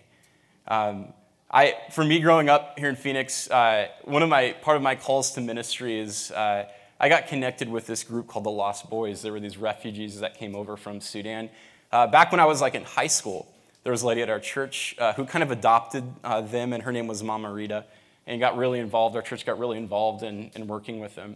Um, 0.68 1.14
I, 1.52 1.74
for 1.90 2.04
me, 2.04 2.20
growing 2.20 2.48
up 2.48 2.78
here 2.78 2.88
in 2.88 2.94
Phoenix, 2.94 3.50
uh, 3.50 3.88
one 4.04 4.22
of 4.22 4.28
my 4.28 4.52
part 4.52 4.76
of 4.76 4.84
my 4.84 4.94
calls 4.94 5.32
to 5.32 5.40
ministry 5.40 5.98
is 5.98 6.30
uh, 6.30 6.66
I 7.00 7.08
got 7.08 7.26
connected 7.26 7.68
with 7.68 7.88
this 7.88 8.04
group 8.04 8.28
called 8.28 8.44
the 8.44 8.50
Lost 8.50 8.88
Boys. 8.88 9.20
There 9.22 9.32
were 9.32 9.40
these 9.40 9.58
refugees 9.58 10.20
that 10.20 10.38
came 10.38 10.54
over 10.54 10.76
from 10.76 11.00
Sudan. 11.00 11.50
Uh, 11.90 12.06
back 12.06 12.30
when 12.30 12.38
I 12.38 12.44
was 12.44 12.60
like 12.60 12.76
in 12.76 12.84
high 12.84 13.08
school, 13.08 13.52
there 13.82 13.90
was 13.90 14.02
a 14.02 14.06
lady 14.06 14.22
at 14.22 14.30
our 14.30 14.38
church 14.38 14.94
uh, 15.00 15.12
who 15.14 15.24
kind 15.24 15.42
of 15.42 15.50
adopted 15.50 16.04
uh, 16.22 16.40
them, 16.40 16.72
and 16.72 16.84
her 16.84 16.92
name 16.92 17.08
was 17.08 17.20
Mama 17.24 17.52
Rita, 17.52 17.84
and 18.28 18.38
got 18.38 18.56
really 18.56 18.78
involved. 18.78 19.16
Our 19.16 19.22
church 19.22 19.44
got 19.44 19.58
really 19.58 19.78
involved 19.78 20.22
in, 20.22 20.52
in 20.54 20.68
working 20.68 21.00
with 21.00 21.16
them. 21.16 21.34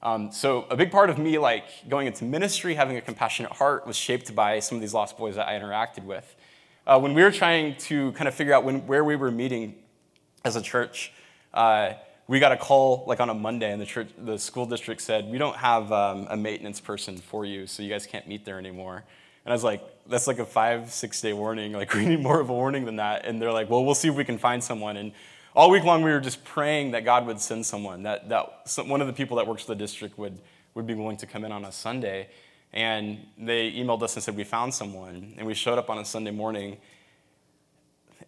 Um, 0.00 0.30
so 0.30 0.66
a 0.70 0.76
big 0.76 0.92
part 0.92 1.10
of 1.10 1.18
me, 1.18 1.38
like 1.38 1.88
going 1.88 2.06
into 2.06 2.24
ministry, 2.24 2.76
having 2.76 2.98
a 2.98 3.00
compassionate 3.00 3.50
heart, 3.50 3.84
was 3.84 3.96
shaped 3.96 4.32
by 4.32 4.60
some 4.60 4.76
of 4.76 4.82
these 4.82 4.94
lost 4.94 5.18
boys 5.18 5.34
that 5.34 5.48
I 5.48 5.58
interacted 5.58 6.04
with. 6.04 6.36
Uh, 6.86 7.00
when 7.00 7.14
we 7.14 7.22
were 7.22 7.32
trying 7.32 7.76
to 7.76 8.12
kind 8.12 8.28
of 8.28 8.34
figure 8.34 8.52
out 8.52 8.62
when, 8.62 8.86
where 8.86 9.02
we 9.02 9.16
were 9.16 9.30
meeting 9.30 9.74
as 10.44 10.54
a 10.54 10.62
church, 10.62 11.12
uh, 11.52 11.92
we 12.28 12.38
got 12.38 12.52
a 12.52 12.56
call 12.56 13.04
like 13.08 13.18
on 13.18 13.28
a 13.28 13.34
Monday, 13.34 13.72
and 13.72 13.80
the 13.80 13.86
church, 13.86 14.08
the 14.16 14.38
school 14.38 14.66
district 14.66 15.00
said 15.00 15.26
we 15.26 15.36
don't 15.38 15.56
have 15.56 15.90
um, 15.90 16.26
a 16.30 16.36
maintenance 16.36 16.80
person 16.80 17.16
for 17.16 17.44
you, 17.44 17.66
so 17.66 17.82
you 17.82 17.88
guys 17.88 18.06
can't 18.06 18.28
meet 18.28 18.44
there 18.44 18.58
anymore. 18.58 19.04
And 19.44 19.52
I 19.52 19.54
was 19.54 19.64
like, 19.64 19.80
that's 20.08 20.26
like 20.26 20.38
a 20.38 20.44
five, 20.44 20.92
six 20.92 21.20
day 21.20 21.32
warning. 21.32 21.72
Like 21.72 21.92
we 21.94 22.04
need 22.04 22.22
more 22.22 22.40
of 22.40 22.50
a 22.50 22.52
warning 22.52 22.84
than 22.84 22.96
that. 22.96 23.24
And 23.24 23.40
they're 23.40 23.52
like, 23.52 23.70
well, 23.70 23.84
we'll 23.84 23.94
see 23.94 24.08
if 24.08 24.14
we 24.14 24.24
can 24.24 24.38
find 24.38 24.62
someone. 24.62 24.96
And 24.96 25.12
all 25.54 25.70
week 25.70 25.84
long 25.84 26.02
we 26.02 26.10
were 26.10 26.20
just 26.20 26.44
praying 26.44 26.92
that 26.92 27.04
God 27.04 27.26
would 27.26 27.40
send 27.40 27.64
someone, 27.64 28.02
that, 28.02 28.28
that 28.28 28.66
one 28.86 29.00
of 29.00 29.06
the 29.06 29.12
people 29.12 29.36
that 29.38 29.46
works 29.46 29.62
for 29.62 29.68
the 29.68 29.78
district 29.78 30.18
would, 30.18 30.38
would 30.74 30.86
be 30.86 30.94
willing 30.94 31.16
to 31.18 31.26
come 31.26 31.44
in 31.44 31.52
on 31.52 31.64
a 31.64 31.72
Sunday. 31.72 32.28
And 32.76 33.26
they 33.38 33.72
emailed 33.72 34.02
us 34.02 34.16
and 34.16 34.22
said, 34.22 34.36
we 34.36 34.44
found 34.44 34.74
someone. 34.74 35.32
And 35.38 35.46
we 35.46 35.54
showed 35.54 35.78
up 35.78 35.88
on 35.88 35.96
a 35.96 36.04
Sunday 36.04 36.30
morning, 36.30 36.76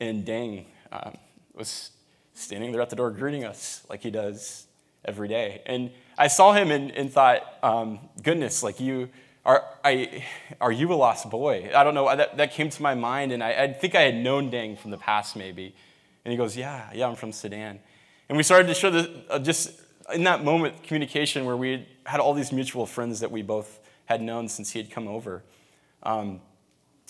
and 0.00 0.24
Dang 0.24 0.64
um, 0.90 1.18
was 1.54 1.90
standing 2.32 2.72
there 2.72 2.80
at 2.80 2.88
the 2.88 2.96
door 2.96 3.10
greeting 3.10 3.44
us 3.44 3.84
like 3.90 4.02
he 4.02 4.10
does 4.10 4.66
every 5.04 5.28
day. 5.28 5.60
And 5.66 5.90
I 6.16 6.28
saw 6.28 6.54
him 6.54 6.70
and, 6.70 6.90
and 6.92 7.12
thought, 7.12 7.42
um, 7.62 7.98
goodness, 8.22 8.62
like 8.62 8.80
you, 8.80 9.10
are, 9.44 9.66
I, 9.84 10.24
are 10.62 10.72
you 10.72 10.90
a 10.94 10.96
lost 10.96 11.28
boy? 11.28 11.70
I 11.74 11.84
don't 11.84 11.92
know. 11.92 12.16
That, 12.16 12.38
that 12.38 12.52
came 12.52 12.70
to 12.70 12.82
my 12.82 12.94
mind, 12.94 13.32
and 13.32 13.44
I, 13.44 13.64
I 13.64 13.72
think 13.74 13.94
I 13.94 14.00
had 14.00 14.14
known 14.14 14.48
Dang 14.48 14.76
from 14.76 14.92
the 14.92 14.98
past, 14.98 15.36
maybe. 15.36 15.74
And 16.24 16.32
he 16.32 16.38
goes, 16.38 16.56
Yeah, 16.56 16.88
yeah, 16.94 17.06
I'm 17.06 17.16
from 17.16 17.32
Sudan. 17.32 17.80
And 18.30 18.38
we 18.38 18.42
started 18.42 18.68
to 18.68 18.74
show 18.74 18.90
the, 18.90 19.24
uh, 19.28 19.38
just 19.40 19.78
in 20.14 20.24
that 20.24 20.42
moment 20.42 20.82
communication 20.84 21.44
where 21.44 21.56
we 21.56 21.86
had 22.06 22.18
all 22.18 22.32
these 22.32 22.50
mutual 22.50 22.86
friends 22.86 23.20
that 23.20 23.30
we 23.30 23.42
both 23.42 23.80
had 24.08 24.22
known 24.22 24.48
since 24.48 24.70
he 24.70 24.78
had 24.78 24.90
come 24.90 25.06
over. 25.06 25.42
Um, 26.02 26.40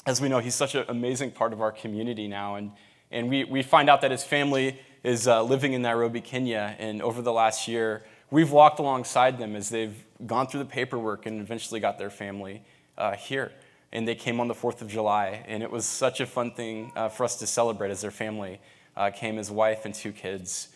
as 0.04 0.20
we 0.20 0.28
know, 0.28 0.40
he's 0.40 0.56
such 0.56 0.74
an 0.74 0.84
amazing 0.88 1.30
part 1.30 1.52
of 1.52 1.60
our 1.60 1.70
community 1.70 2.26
now. 2.26 2.56
And, 2.56 2.72
and 3.12 3.28
we, 3.28 3.44
we 3.44 3.62
find 3.62 3.88
out 3.88 4.00
that 4.00 4.10
his 4.10 4.24
family 4.24 4.80
is 5.04 5.28
uh, 5.28 5.44
living 5.44 5.74
in 5.74 5.82
Nairobi, 5.82 6.20
Kenya. 6.20 6.74
And 6.80 7.00
over 7.00 7.22
the 7.22 7.32
last 7.32 7.68
year, 7.68 8.02
we've 8.32 8.50
walked 8.50 8.80
alongside 8.80 9.38
them 9.38 9.54
as 9.54 9.68
they've 9.68 9.94
gone 10.26 10.48
through 10.48 10.58
the 10.58 10.66
paperwork 10.66 11.24
and 11.24 11.40
eventually 11.40 11.78
got 11.78 11.98
their 11.98 12.10
family 12.10 12.62
uh, 12.96 13.14
here. 13.14 13.52
And 13.92 14.06
they 14.06 14.16
came 14.16 14.40
on 14.40 14.48
the 14.48 14.54
4th 14.54 14.82
of 14.82 14.88
July, 14.88 15.44
and 15.46 15.62
it 15.62 15.70
was 15.70 15.86
such 15.86 16.20
a 16.20 16.26
fun 16.26 16.50
thing 16.50 16.90
uh, 16.96 17.10
for 17.10 17.22
us 17.22 17.36
to 17.36 17.46
celebrate 17.46 17.92
as 17.92 18.00
their 18.00 18.10
family 18.10 18.60
uh, 18.96 19.10
came, 19.10 19.36
his 19.36 19.52
wife 19.52 19.84
and 19.84 19.94
two 19.94 20.10
kids. 20.10 20.70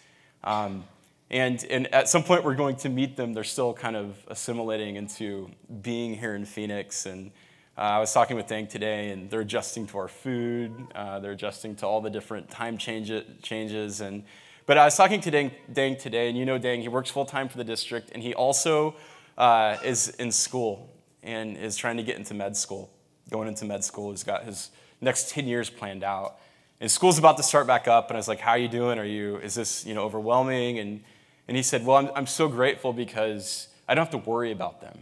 Um, 0.44 0.84
and, 1.32 1.64
and 1.70 1.92
at 1.94 2.10
some 2.10 2.22
point, 2.22 2.44
we're 2.44 2.54
going 2.54 2.76
to 2.76 2.90
meet 2.90 3.16
them. 3.16 3.32
They're 3.32 3.42
still 3.42 3.72
kind 3.72 3.96
of 3.96 4.16
assimilating 4.28 4.96
into 4.96 5.50
being 5.80 6.14
here 6.14 6.34
in 6.34 6.44
Phoenix. 6.44 7.06
And 7.06 7.30
uh, 7.76 7.80
I 7.80 7.98
was 8.00 8.12
talking 8.12 8.36
with 8.36 8.48
Dang 8.48 8.66
today, 8.66 9.10
and 9.12 9.30
they're 9.30 9.40
adjusting 9.40 9.86
to 9.88 9.98
our 9.98 10.08
food. 10.08 10.72
Uh, 10.94 11.20
they're 11.20 11.32
adjusting 11.32 11.74
to 11.76 11.86
all 11.86 12.02
the 12.02 12.10
different 12.10 12.50
time 12.50 12.76
change, 12.76 13.10
changes. 13.42 14.02
And, 14.02 14.24
but 14.66 14.76
I 14.76 14.84
was 14.84 14.94
talking 14.94 15.22
to 15.22 15.30
Dang, 15.30 15.52
Dang 15.72 15.96
today, 15.96 16.28
and 16.28 16.36
you 16.36 16.44
know 16.44 16.58
Dang, 16.58 16.82
he 16.82 16.88
works 16.88 17.08
full 17.08 17.24
time 17.24 17.48
for 17.48 17.56
the 17.56 17.64
district, 17.64 18.10
and 18.12 18.22
he 18.22 18.34
also 18.34 18.94
uh, 19.38 19.78
is 19.82 20.10
in 20.10 20.30
school 20.32 20.90
and 21.22 21.56
is 21.56 21.78
trying 21.78 21.96
to 21.96 22.02
get 22.02 22.18
into 22.18 22.34
med 22.34 22.58
school. 22.58 22.92
Going 23.30 23.48
into 23.48 23.64
med 23.64 23.82
school, 23.82 24.10
he's 24.10 24.22
got 24.22 24.44
his 24.44 24.70
next 25.00 25.30
10 25.30 25.48
years 25.48 25.70
planned 25.70 26.04
out. 26.04 26.40
And 26.78 26.90
school's 26.90 27.18
about 27.18 27.38
to 27.38 27.42
start 27.42 27.66
back 27.66 27.88
up, 27.88 28.10
and 28.10 28.18
I 28.18 28.18
was 28.18 28.28
like, 28.28 28.40
How 28.40 28.50
are 28.50 28.58
you 28.58 28.68
doing? 28.68 28.98
Are 28.98 29.04
you, 29.04 29.38
is 29.38 29.54
this, 29.54 29.86
you 29.86 29.94
know, 29.94 30.02
overwhelming? 30.02 30.78
And, 30.78 31.02
and 31.48 31.56
he 31.56 31.62
said, 31.62 31.84
Well, 31.84 31.96
I'm, 31.96 32.10
I'm 32.14 32.26
so 32.26 32.48
grateful 32.48 32.92
because 32.92 33.68
I 33.88 33.94
don't 33.94 34.04
have 34.04 34.22
to 34.22 34.30
worry 34.30 34.52
about 34.52 34.80
them. 34.80 34.98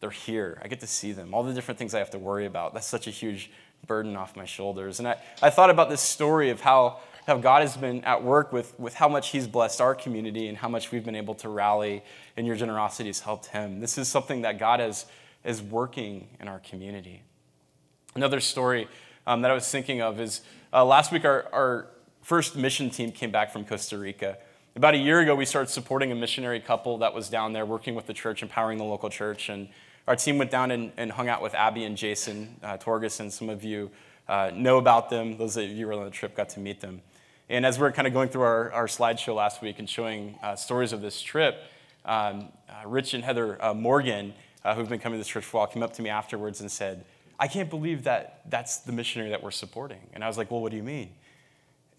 They're 0.00 0.10
here. 0.10 0.60
I 0.62 0.68
get 0.68 0.80
to 0.80 0.86
see 0.86 1.12
them. 1.12 1.32
All 1.32 1.42
the 1.42 1.54
different 1.54 1.78
things 1.78 1.94
I 1.94 1.98
have 1.98 2.10
to 2.10 2.18
worry 2.18 2.46
about. 2.46 2.74
That's 2.74 2.86
such 2.86 3.06
a 3.06 3.10
huge 3.10 3.50
burden 3.86 4.16
off 4.16 4.36
my 4.36 4.44
shoulders. 4.44 4.98
And 4.98 5.08
I, 5.08 5.16
I 5.42 5.50
thought 5.50 5.70
about 5.70 5.88
this 5.88 6.00
story 6.00 6.50
of 6.50 6.60
how, 6.60 7.00
how 7.26 7.36
God 7.38 7.62
has 7.62 7.76
been 7.76 8.04
at 8.04 8.22
work 8.22 8.52
with, 8.52 8.78
with 8.78 8.94
how 8.94 9.08
much 9.08 9.30
He's 9.30 9.46
blessed 9.46 9.80
our 9.80 9.94
community 9.94 10.48
and 10.48 10.58
how 10.58 10.68
much 10.68 10.90
we've 10.90 11.04
been 11.04 11.16
able 11.16 11.34
to 11.36 11.48
rally 11.48 12.02
and 12.36 12.46
your 12.46 12.56
generosity 12.56 13.08
has 13.08 13.20
helped 13.20 13.46
him. 13.46 13.80
This 13.80 13.98
is 13.98 14.08
something 14.08 14.42
that 14.42 14.58
God 14.58 14.80
is, 14.80 15.06
is 15.44 15.62
working 15.62 16.28
in 16.40 16.48
our 16.48 16.58
community. 16.58 17.22
Another 18.14 18.40
story 18.40 18.88
um, 19.26 19.42
that 19.42 19.50
I 19.50 19.54
was 19.54 19.70
thinking 19.70 20.00
of 20.00 20.20
is 20.20 20.40
uh, 20.72 20.84
last 20.84 21.12
week 21.12 21.24
our, 21.24 21.46
our 21.52 21.86
first 22.22 22.56
mission 22.56 22.90
team 22.90 23.12
came 23.12 23.30
back 23.30 23.52
from 23.52 23.64
Costa 23.64 23.98
Rica. 23.98 24.38
About 24.76 24.94
a 24.94 24.98
year 24.98 25.20
ago, 25.20 25.36
we 25.36 25.44
started 25.44 25.70
supporting 25.70 26.10
a 26.10 26.16
missionary 26.16 26.58
couple 26.58 26.98
that 26.98 27.14
was 27.14 27.28
down 27.28 27.52
there 27.52 27.64
working 27.64 27.94
with 27.94 28.08
the 28.08 28.12
church, 28.12 28.42
empowering 28.42 28.76
the 28.76 28.82
local 28.82 29.08
church. 29.08 29.48
And 29.48 29.68
our 30.08 30.16
team 30.16 30.36
went 30.36 30.50
down 30.50 30.72
and, 30.72 30.90
and 30.96 31.12
hung 31.12 31.28
out 31.28 31.40
with 31.40 31.54
Abby 31.54 31.84
and 31.84 31.96
Jason 31.96 32.56
uh, 32.60 32.76
Torgeson. 32.76 33.30
Some 33.30 33.48
of 33.48 33.62
you 33.62 33.92
uh, 34.28 34.50
know 34.52 34.78
about 34.78 35.10
them. 35.10 35.38
Those 35.38 35.56
of 35.56 35.70
you 35.70 35.86
who 35.86 35.86
were 35.86 36.00
on 36.00 36.04
the 36.04 36.10
trip 36.10 36.34
got 36.34 36.48
to 36.50 36.60
meet 36.60 36.80
them. 36.80 37.02
And 37.48 37.64
as 37.64 37.78
we 37.78 37.86
are 37.86 37.92
kind 37.92 38.08
of 38.08 38.12
going 38.12 38.30
through 38.30 38.42
our, 38.42 38.72
our 38.72 38.86
slideshow 38.88 39.36
last 39.36 39.62
week 39.62 39.78
and 39.78 39.88
showing 39.88 40.36
uh, 40.42 40.56
stories 40.56 40.92
of 40.92 41.00
this 41.00 41.22
trip, 41.22 41.56
um, 42.04 42.48
uh, 42.68 42.88
Rich 42.88 43.14
and 43.14 43.22
Heather 43.22 43.64
uh, 43.64 43.74
Morgan, 43.74 44.34
uh, 44.64 44.74
who've 44.74 44.88
been 44.88 44.98
coming 44.98 45.18
to 45.18 45.20
this 45.20 45.28
church 45.28 45.44
for 45.44 45.58
a 45.58 45.60
while, 45.60 45.66
came 45.68 45.84
up 45.84 45.92
to 45.92 46.02
me 46.02 46.10
afterwards 46.10 46.60
and 46.60 46.68
said, 46.68 47.04
I 47.38 47.46
can't 47.46 47.70
believe 47.70 48.02
that 48.04 48.40
that's 48.48 48.78
the 48.78 48.90
missionary 48.90 49.30
that 49.30 49.40
we're 49.40 49.52
supporting. 49.52 50.00
And 50.14 50.24
I 50.24 50.26
was 50.26 50.36
like, 50.36 50.50
Well, 50.50 50.60
what 50.60 50.72
do 50.72 50.76
you 50.76 50.82
mean? 50.82 51.10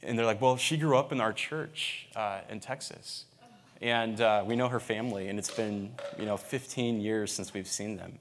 And 0.06 0.18
they're 0.18 0.26
like, 0.26 0.42
Well, 0.42 0.58
she 0.58 0.78
grew 0.78 0.98
up 0.98 1.12
in 1.12 1.20
our 1.20 1.34
church 1.34 2.08
uh, 2.16 2.42
in 2.50 2.60
Texas. 2.60 3.26
And 3.82 4.22
uh, 4.22 4.44
we 4.46 4.56
know 4.56 4.70
her 4.70 4.80
family, 4.80 5.28
and 5.28 5.38
it's 5.38 5.52
been, 5.52 5.92
you 6.18 6.26
know, 6.26 6.38
15 6.38 7.02
years 7.02 7.32
since 7.32 7.54
we've 7.54 7.68
seen 7.68 7.98
them. 7.98 8.20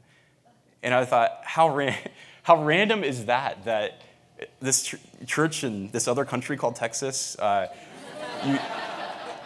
And 0.82 0.92
I 0.92 1.04
thought, 1.04 1.40
how, 1.44 1.74
ran- 1.74 1.96
how 2.42 2.62
random 2.62 3.04
is 3.04 3.26
that, 3.26 3.64
that 3.64 4.02
this 4.60 4.84
ch- 4.84 4.96
church 5.26 5.64
in 5.64 5.90
this 5.90 6.08
other 6.08 6.24
country 6.24 6.56
called 6.56 6.76
Texas, 6.76 7.38
uh, 7.38 7.68
you, 8.44 8.58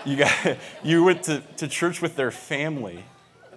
you, 0.05 0.17
got, 0.17 0.57
you 0.83 1.05
went 1.05 1.23
to, 1.25 1.41
to 1.59 1.69
church 1.69 2.01
with 2.01 2.17
their 2.17 2.31
family 2.31 3.05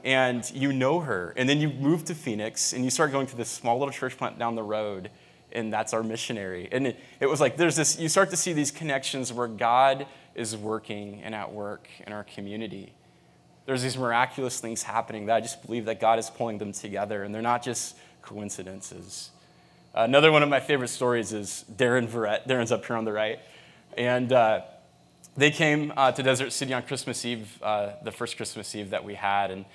and 0.04 0.50
you 0.52 0.74
know 0.74 1.00
her. 1.00 1.34
And 1.38 1.48
then 1.48 1.60
you 1.60 1.70
move 1.70 2.06
to 2.06 2.16
Phoenix 2.16 2.74
and 2.74 2.84
you 2.84 2.90
start 2.90 3.12
going 3.12 3.28
to 3.28 3.36
this 3.36 3.50
small 3.50 3.80
little 3.80 3.94
church 3.94 4.18
plant 4.18 4.38
down 4.38 4.56
the 4.56 4.64
road, 4.64 5.10
and 5.53 5.72
that's 5.72 5.93
our 5.93 6.03
missionary. 6.03 6.67
And 6.72 6.88
it, 6.88 7.00
it 7.20 7.27
was 7.27 7.41
like 7.41 7.58
there's 7.58 7.75
this, 7.75 8.00
you 8.00 8.10
start 8.10 8.29
to 8.31 8.38
see 8.38 8.53
these 8.53 8.72
connections 8.72 9.31
where 9.34 9.48
God 9.48 10.08
is 10.36 10.55
working 10.55 11.22
and 11.24 11.36
at 11.36 11.51
work 11.51 11.88
in 12.05 12.13
our 12.13 12.24
community. 12.24 12.93
There's 13.65 13.84
these 13.84 13.98
miraculous 13.98 14.60
things 14.60 14.84
happening 14.84 15.27
that 15.27 15.36
I 15.36 15.41
just 15.41 15.65
believe 15.65 15.86
that 15.86 16.00
God 16.00 16.20
is 16.20 16.29
pulling 16.29 16.58
them 16.58 16.72
together, 16.72 17.24
and 17.24 17.34
they're 17.34 17.41
not 17.41 17.63
just 17.63 17.96
coincidences. 18.22 19.29
Another 19.93 20.31
one 20.31 20.41
of 20.41 20.50
my 20.50 20.60
favorite 20.60 20.88
stories 20.88 21.34
is 21.34 21.65
Darren 21.74 22.08
Verrett. 22.08 22.48
Darren's 22.48 22.72
up 22.72 22.86
here 22.86 22.96
on 22.96 23.05
the 23.05 23.12
right. 23.12 23.39
And 23.98 24.31
uh, 24.31 24.62
they 25.36 25.51
came 25.51 25.93
uh, 25.98 26.12
to 26.13 26.24
Desert 26.24 26.51
City 26.51 26.74
on 26.74 26.84
Christmas 26.84 27.25
Eve, 27.25 27.62
uh, 27.62 27.91
the 28.03 28.12
first 28.12 28.38
Christmas 28.38 28.74
Eve 28.74 28.89
that 28.91 29.03
we 29.03 29.15
had, 29.15 29.51
and, 29.51 29.65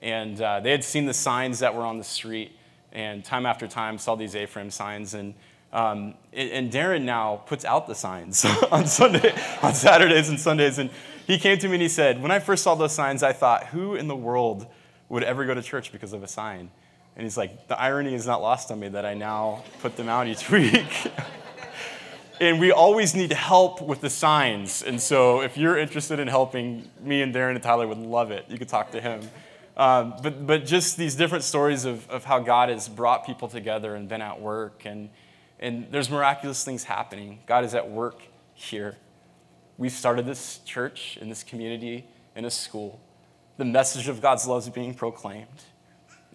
and 0.00 0.40
uh, 0.40 0.60
they 0.60 0.70
had 0.70 0.84
seen 0.84 1.06
the 1.06 1.14
signs 1.14 1.58
that 1.58 1.74
were 1.74 1.82
on 1.82 1.98
the 1.98 2.04
street, 2.04 2.56
and 2.94 3.24
time 3.24 3.44
after 3.44 3.66
time 3.66 3.98
saw 3.98 4.14
these 4.14 4.34
A-frame 4.34 4.70
signs, 4.70 5.14
and 5.14 5.34
um, 5.72 6.14
and 6.32 6.70
Darren 6.70 7.02
now 7.02 7.42
puts 7.46 7.64
out 7.64 7.88
the 7.88 7.96
signs 7.96 8.44
on 8.70 8.86
Sunday, 8.86 9.34
on 9.60 9.74
Saturdays 9.74 10.28
and 10.28 10.38
Sundays, 10.38 10.78
and 10.78 10.88
he 11.26 11.38
came 11.38 11.58
to 11.58 11.68
me 11.68 11.74
and 11.74 11.82
he 11.82 11.88
said, 11.88 12.22
when 12.22 12.30
I 12.30 12.38
first 12.38 12.62
saw 12.62 12.74
those 12.74 12.92
signs, 12.92 13.22
I 13.22 13.32
thought, 13.32 13.66
who 13.66 13.94
in 13.94 14.08
the 14.08 14.16
world 14.16 14.66
would 15.08 15.24
ever 15.24 15.44
go 15.44 15.54
to 15.54 15.62
church 15.62 15.90
because 15.90 16.12
of 16.12 16.22
a 16.22 16.28
sign? 16.28 16.70
And 17.16 17.24
he's 17.24 17.36
like, 17.36 17.68
the 17.68 17.80
irony 17.80 18.14
is 18.14 18.26
not 18.26 18.42
lost 18.42 18.70
on 18.70 18.80
me 18.80 18.88
that 18.88 19.06
I 19.06 19.14
now 19.14 19.64
put 19.80 19.96
them 19.96 20.08
out 20.08 20.26
each 20.26 20.50
week. 20.50 21.10
and 22.40 22.60
we 22.60 22.72
always 22.72 23.14
need 23.14 23.32
help 23.32 23.80
with 23.80 24.00
the 24.00 24.10
signs. 24.10 24.82
And 24.82 25.00
so 25.00 25.40
if 25.40 25.56
you're 25.56 25.78
interested 25.78 26.18
in 26.18 26.28
helping, 26.28 26.88
me 27.00 27.22
and 27.22 27.34
Darren 27.34 27.54
and 27.54 27.62
Tyler 27.62 27.88
would 27.88 27.98
love 27.98 28.30
it. 28.30 28.44
You 28.48 28.58
could 28.58 28.68
talk 28.68 28.90
to 28.92 29.00
him. 29.00 29.22
Um, 29.76 30.14
but, 30.22 30.46
but 30.46 30.66
just 30.66 30.96
these 30.96 31.16
different 31.16 31.42
stories 31.42 31.84
of, 31.84 32.08
of 32.08 32.24
how 32.24 32.38
God 32.38 32.68
has 32.68 32.88
brought 32.88 33.26
people 33.26 33.48
together 33.48 33.94
and 33.96 34.08
been 34.08 34.22
at 34.22 34.40
work. 34.40 34.82
And, 34.84 35.10
and 35.58 35.88
there's 35.90 36.10
miraculous 36.10 36.64
things 36.64 36.84
happening. 36.84 37.40
God 37.46 37.64
is 37.64 37.74
at 37.74 37.90
work 37.90 38.22
here. 38.54 38.96
We've 39.76 39.92
started 39.92 40.26
this 40.26 40.58
church 40.58 41.18
in 41.20 41.28
this 41.28 41.42
community, 41.42 42.06
in 42.36 42.44
a 42.44 42.50
school. 42.50 43.00
The 43.56 43.64
message 43.64 44.08
of 44.08 44.20
God's 44.20 44.46
love 44.46 44.62
is 44.62 44.68
being 44.68 44.94
proclaimed. 44.94 45.48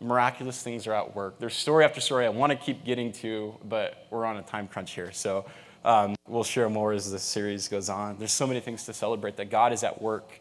Miraculous 0.01 0.61
things 0.61 0.87
are 0.87 0.93
at 0.93 1.15
work. 1.15 1.39
There's 1.39 1.55
story 1.55 1.85
after 1.85 2.01
story 2.01 2.25
I 2.25 2.29
want 2.29 2.51
to 2.51 2.57
keep 2.57 2.83
getting 2.83 3.11
to, 3.13 3.55
but 3.63 4.07
we're 4.09 4.25
on 4.25 4.37
a 4.37 4.41
time 4.41 4.67
crunch 4.67 4.91
here. 4.91 5.11
So 5.11 5.45
um, 5.85 6.15
we'll 6.27 6.43
share 6.43 6.69
more 6.69 6.91
as 6.91 7.11
the 7.11 7.19
series 7.19 7.67
goes 7.69 7.89
on. 7.89 8.17
There's 8.17 8.31
so 8.31 8.47
many 8.47 8.59
things 8.59 8.85
to 8.85 8.93
celebrate 8.93 9.37
that 9.37 9.49
God 9.49 9.71
is 9.71 9.83
at 9.83 10.01
work 10.01 10.39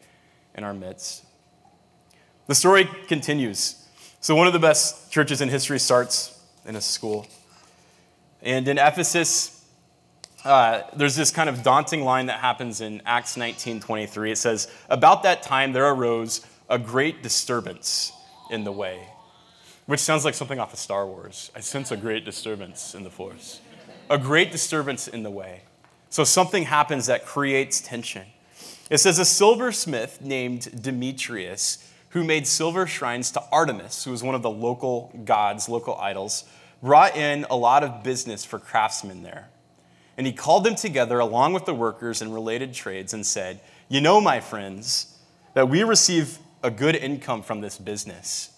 in 0.56 0.64
our 0.64 0.74
midst. 0.74 1.24
The 2.48 2.54
story 2.54 2.88
continues. 3.06 3.86
So, 4.20 4.34
one 4.34 4.48
of 4.48 4.52
the 4.52 4.58
best 4.58 5.12
churches 5.12 5.40
in 5.40 5.48
history 5.48 5.78
starts 5.78 6.36
in 6.66 6.74
a 6.74 6.80
school. 6.80 7.28
And 8.42 8.66
in 8.66 8.78
Ephesus, 8.78 9.64
uh, 10.44 10.82
there's 10.96 11.14
this 11.14 11.30
kind 11.30 11.48
of 11.48 11.62
daunting 11.62 12.02
line 12.02 12.26
that 12.26 12.40
happens 12.40 12.80
in 12.80 13.00
Acts 13.06 13.36
19:23. 13.36 14.32
It 14.32 14.38
says, 14.38 14.66
"About 14.88 15.22
that 15.22 15.44
time 15.44 15.72
there 15.72 15.86
arose 15.86 16.40
a 16.68 16.78
great 16.78 17.22
disturbance 17.22 18.12
in 18.50 18.64
the 18.64 18.72
way," 18.72 19.08
which 19.86 20.00
sounds 20.00 20.24
like 20.24 20.34
something 20.34 20.58
off 20.58 20.72
of 20.72 20.80
Star 20.80 21.06
Wars. 21.06 21.52
I 21.54 21.60
sense 21.60 21.92
a 21.92 21.96
great 21.96 22.24
disturbance 22.24 22.94
in 22.94 23.04
the 23.04 23.10
force 23.10 23.60
a 24.10 24.18
great 24.18 24.50
disturbance 24.50 25.08
in 25.08 25.22
the 25.22 25.30
way. 25.30 25.62
So 26.10 26.24
something 26.24 26.64
happens 26.64 27.06
that 27.06 27.26
creates 27.26 27.80
tension. 27.80 28.26
It 28.90 28.98
says, 28.98 29.18
A 29.18 29.24
silversmith 29.24 30.22
named 30.22 30.82
Demetrius, 30.82 31.78
who 32.18 32.25
made 32.25 32.46
silver 32.48 32.84
shrines 32.84 33.30
to 33.30 33.42
Artemis, 33.52 34.02
who 34.02 34.10
was 34.10 34.25
one 34.25 34.34
of 34.34 34.42
the 34.42 34.50
local 34.50 35.12
gods, 35.25 35.68
local 35.68 35.96
idols, 35.96 36.44
brought 36.82 37.16
in 37.16 37.46
a 37.48 37.56
lot 37.56 37.84
of 37.84 38.02
business 38.02 38.44
for 38.44 38.58
craftsmen 38.58 39.22
there. 39.22 39.48
And 40.16 40.26
he 40.26 40.32
called 40.32 40.64
them 40.64 40.75
together 40.75 41.20
along 41.20 41.52
with 41.52 41.64
the 41.64 41.75
workers 41.75 42.20
in 42.20 42.32
related 42.32 42.75
trades 42.75 43.14
and 43.14 43.25
said, 43.25 43.60
You 43.88 44.00
know, 44.00 44.20
my 44.20 44.40
friends, 44.40 45.16
that 45.54 45.68
we 45.68 45.84
receive 45.84 46.38
a 46.60 46.72
good 46.72 46.96
income 46.96 47.40
from 47.40 47.60
this 47.60 47.78
business. 47.78 48.50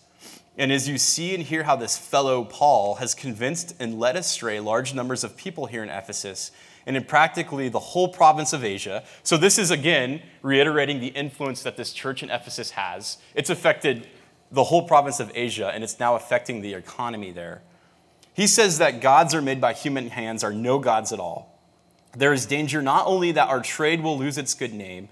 And 0.57 0.73
as 0.73 0.88
you 0.88 0.97
see 0.97 1.35
and 1.35 1.43
hear 1.43 1.64
how 1.64 1.76
this 1.76 1.99
fellow 1.99 2.45
Paul 2.45 2.95
has 2.95 3.14
convinced 3.14 3.75
and 3.79 4.00
led 4.00 4.17
astray 4.17 4.59
large 4.59 4.95
numbers 4.95 5.23
of 5.23 5.37
people 5.37 5.67
here 5.67 5.83
in 5.83 5.90
Ephesus 5.90 6.50
and 6.87 6.97
in 6.97 7.05
practically 7.05 7.69
the 7.69 7.79
whole 7.79 8.09
province 8.09 8.53
of 8.53 8.65
Asia. 8.65 9.05
So, 9.23 9.37
this 9.37 9.59
is 9.59 9.71
again 9.71 10.23
reiterating 10.43 11.01
the 11.01 11.09
influence 11.09 11.63
that 11.63 11.77
this 11.77 11.93
church 11.93 12.23
in 12.23 12.31
Ephesus 12.31 12.71
has. 12.73 13.19
It's 13.35 13.51
affected 13.51 14.07
the 14.51 14.65
whole 14.65 14.87
province 14.87 15.21
of 15.21 15.31
Asia, 15.35 15.71
and 15.73 15.85
it's 15.85 16.01
now 16.01 16.17
affecting 16.17 16.61
the 16.61 16.75
economy 16.75 17.31
there. 17.31 17.63
He 18.33 18.47
says 18.47 18.79
that 18.79 19.01
gods 19.01 19.35
are 19.35 19.43
made 19.43 19.61
by 19.61 19.73
human 19.73 20.09
hands 20.09 20.43
are 20.43 20.53
no 20.53 20.79
gods 20.79 21.13
at 21.13 21.21
all. 21.21 21.59
There 22.17 22.33
is 22.33 22.47
danger 22.47 22.83
not 22.83 23.07
only 23.07 23.33
that 23.33 23.49
our 23.49 23.61
trade 23.61 24.03
will 24.03 24.19
lose 24.19 24.39
its 24.39 24.55
good 24.55 24.75
name, 24.75 25.09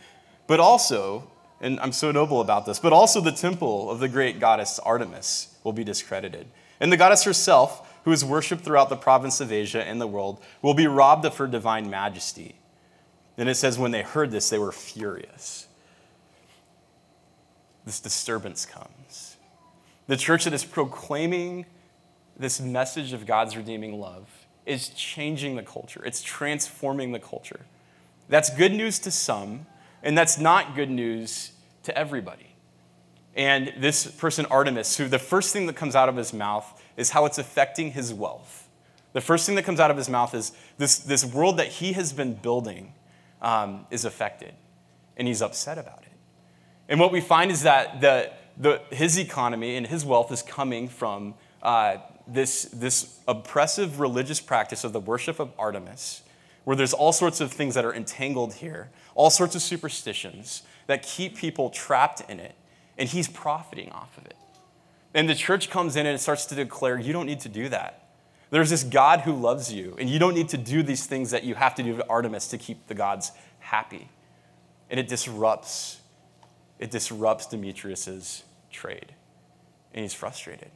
but 0.46 0.60
also, 0.60 1.30
and 1.60 1.78
I'm 1.80 1.92
so 1.92 2.10
noble 2.10 2.40
about 2.40 2.66
this, 2.66 2.78
but 2.78 2.92
also 2.92 3.20
the 3.20 3.32
temple 3.32 3.90
of 3.90 4.00
the 4.00 4.08
great 4.08 4.40
goddess 4.40 4.78
Artemis 4.80 5.56
will 5.62 5.72
be 5.72 5.84
discredited. 5.84 6.46
And 6.80 6.90
the 6.90 6.96
goddess 6.96 7.24
herself 7.24 7.87
who 8.04 8.12
is 8.12 8.24
worshipped 8.24 8.64
throughout 8.64 8.88
the 8.88 8.96
province 8.96 9.40
of 9.40 9.52
Asia 9.52 9.82
and 9.82 10.00
the 10.00 10.06
world, 10.06 10.42
will 10.62 10.74
be 10.74 10.86
robbed 10.86 11.24
of 11.24 11.36
her 11.36 11.46
divine 11.46 11.90
majesty. 11.90 12.56
Then 13.36 13.48
it 13.48 13.54
says, 13.54 13.78
when 13.78 13.90
they 13.90 14.02
heard 14.02 14.30
this, 14.30 14.50
they 14.50 14.58
were 14.58 14.72
furious. 14.72 15.68
This 17.84 18.00
disturbance 18.00 18.66
comes. 18.66 19.36
The 20.08 20.16
church 20.16 20.44
that 20.44 20.52
is 20.52 20.64
proclaiming 20.64 21.66
this 22.36 22.60
message 22.60 23.12
of 23.12 23.26
God's 23.26 23.56
redeeming 23.56 24.00
love 24.00 24.28
is 24.66 24.90
changing 24.90 25.56
the 25.56 25.62
culture, 25.62 26.04
it's 26.04 26.22
transforming 26.22 27.12
the 27.12 27.18
culture. 27.18 27.60
That's 28.28 28.50
good 28.54 28.72
news 28.72 28.98
to 29.00 29.10
some, 29.10 29.66
and 30.02 30.16
that's 30.16 30.38
not 30.38 30.74
good 30.74 30.90
news 30.90 31.52
to 31.84 31.96
everybody. 31.96 32.54
And 33.34 33.72
this 33.78 34.06
person, 34.06 34.44
Artemis, 34.46 34.96
who 34.96 35.08
the 35.08 35.18
first 35.18 35.52
thing 35.52 35.66
that 35.66 35.76
comes 35.76 35.96
out 35.96 36.08
of 36.08 36.16
his 36.16 36.32
mouth 36.32 36.82
is 36.98 37.10
how 37.10 37.24
it's 37.24 37.38
affecting 37.38 37.92
his 37.92 38.12
wealth. 38.12 38.68
The 39.14 39.22
first 39.22 39.46
thing 39.46 39.54
that 39.54 39.64
comes 39.64 39.80
out 39.80 39.90
of 39.90 39.96
his 39.96 40.10
mouth 40.10 40.34
is 40.34 40.52
this, 40.76 40.98
this 40.98 41.24
world 41.24 41.56
that 41.58 41.68
he 41.68 41.94
has 41.94 42.12
been 42.12 42.34
building 42.34 42.92
um, 43.40 43.86
is 43.90 44.04
affected, 44.04 44.52
and 45.16 45.26
he's 45.26 45.40
upset 45.40 45.78
about 45.78 46.02
it. 46.02 46.12
And 46.88 47.00
what 47.00 47.12
we 47.12 47.20
find 47.20 47.50
is 47.50 47.62
that 47.62 48.00
the, 48.00 48.30
the, 48.58 48.82
his 48.90 49.18
economy 49.18 49.76
and 49.76 49.86
his 49.86 50.04
wealth 50.04 50.30
is 50.30 50.42
coming 50.42 50.88
from 50.88 51.34
uh, 51.62 51.98
this, 52.26 52.64
this 52.64 53.18
oppressive 53.26 54.00
religious 54.00 54.40
practice 54.40 54.84
of 54.84 54.92
the 54.92 55.00
worship 55.00 55.40
of 55.40 55.52
Artemis, 55.58 56.22
where 56.64 56.76
there's 56.76 56.92
all 56.92 57.12
sorts 57.12 57.40
of 57.40 57.52
things 57.52 57.74
that 57.74 57.84
are 57.84 57.94
entangled 57.94 58.54
here, 58.54 58.90
all 59.14 59.30
sorts 59.30 59.54
of 59.54 59.62
superstitions 59.62 60.62
that 60.86 61.02
keep 61.02 61.36
people 61.36 61.70
trapped 61.70 62.28
in 62.28 62.40
it 62.40 62.54
and 62.98 63.08
he's 63.08 63.28
profiting 63.28 63.90
off 63.92 64.18
of 64.18 64.26
it. 64.26 64.34
And 65.14 65.28
the 65.28 65.34
church 65.34 65.70
comes 65.70 65.96
in 65.96 66.06
and 66.06 66.20
starts 66.20 66.46
to 66.46 66.54
declare, 66.54 66.98
you 66.98 67.12
don't 67.12 67.26
need 67.26 67.40
to 67.40 67.48
do 67.48 67.68
that. 67.70 68.08
There's 68.50 68.70
this 68.70 68.82
God 68.82 69.20
who 69.20 69.32
loves 69.32 69.72
you, 69.72 69.96
and 69.98 70.08
you 70.08 70.18
don't 70.18 70.34
need 70.34 70.48
to 70.50 70.56
do 70.56 70.82
these 70.82 71.06
things 71.06 71.30
that 71.32 71.44
you 71.44 71.54
have 71.54 71.74
to 71.76 71.82
do 71.82 71.96
to 71.96 72.08
Artemis 72.08 72.48
to 72.48 72.58
keep 72.58 72.86
the 72.86 72.94
gods 72.94 73.32
happy. 73.58 74.08
And 74.90 74.98
it 74.98 75.08
disrupts, 75.08 76.00
it 76.78 76.90
disrupts 76.90 77.46
Demetrius's 77.46 78.44
trade. 78.70 79.14
And 79.92 80.02
he's 80.02 80.14
frustrated. 80.14 80.70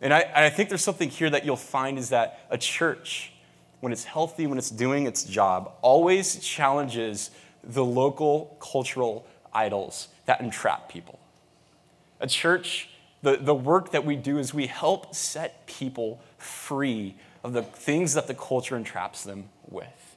And 0.00 0.12
I, 0.12 0.30
I 0.34 0.50
think 0.50 0.68
there's 0.68 0.84
something 0.84 1.08
here 1.08 1.30
that 1.30 1.44
you'll 1.44 1.56
find 1.56 1.98
is 1.98 2.10
that 2.10 2.40
a 2.50 2.58
church, 2.58 3.32
when 3.80 3.92
it's 3.92 4.04
healthy, 4.04 4.46
when 4.46 4.58
it's 4.58 4.70
doing 4.70 5.06
its 5.06 5.24
job, 5.24 5.72
always 5.82 6.38
challenges 6.38 7.30
the 7.62 7.84
local 7.84 8.56
cultural 8.60 9.26
idols 9.52 10.08
that 10.26 10.40
entrap 10.40 10.88
people. 10.88 11.18
A 12.20 12.26
church, 12.26 12.90
the, 13.24 13.38
the 13.38 13.54
work 13.54 13.90
that 13.92 14.04
we 14.04 14.16
do 14.16 14.38
is 14.38 14.52
we 14.54 14.66
help 14.66 15.14
set 15.14 15.66
people 15.66 16.20
free 16.38 17.16
of 17.42 17.52
the 17.52 17.62
things 17.62 18.14
that 18.14 18.26
the 18.26 18.34
culture 18.34 18.76
entraps 18.76 19.24
them 19.24 19.48
with. 19.68 20.16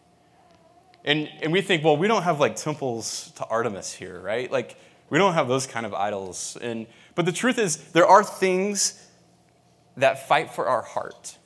And, 1.04 1.30
and 1.41 1.54
we 1.54 1.62
think, 1.62 1.84
well, 1.84 1.96
we 1.96 2.08
don't 2.08 2.24
have 2.24 2.39
like 2.39 2.58
temples 2.58 3.32
to 3.38 3.46
Artemis 3.46 3.93
here, 3.93 4.20
right? 4.20 4.52
Like, 4.52 4.78
we 5.10 5.17
don't 5.17 5.34
have 5.34 5.48
those 5.48 5.65
kind 5.65 5.86
of 5.86 5.93
idols. 5.93 6.58
And, 6.62 6.86
but 7.15 7.26
the 7.26 7.32
truth 7.32 7.58
is, 7.58 7.78
there 7.93 8.06
are 8.06 8.24
things 8.24 9.08
that 9.96 10.28
fight 10.28 10.54
for 10.54 10.67
our 10.67 10.82
heart. 10.82 11.38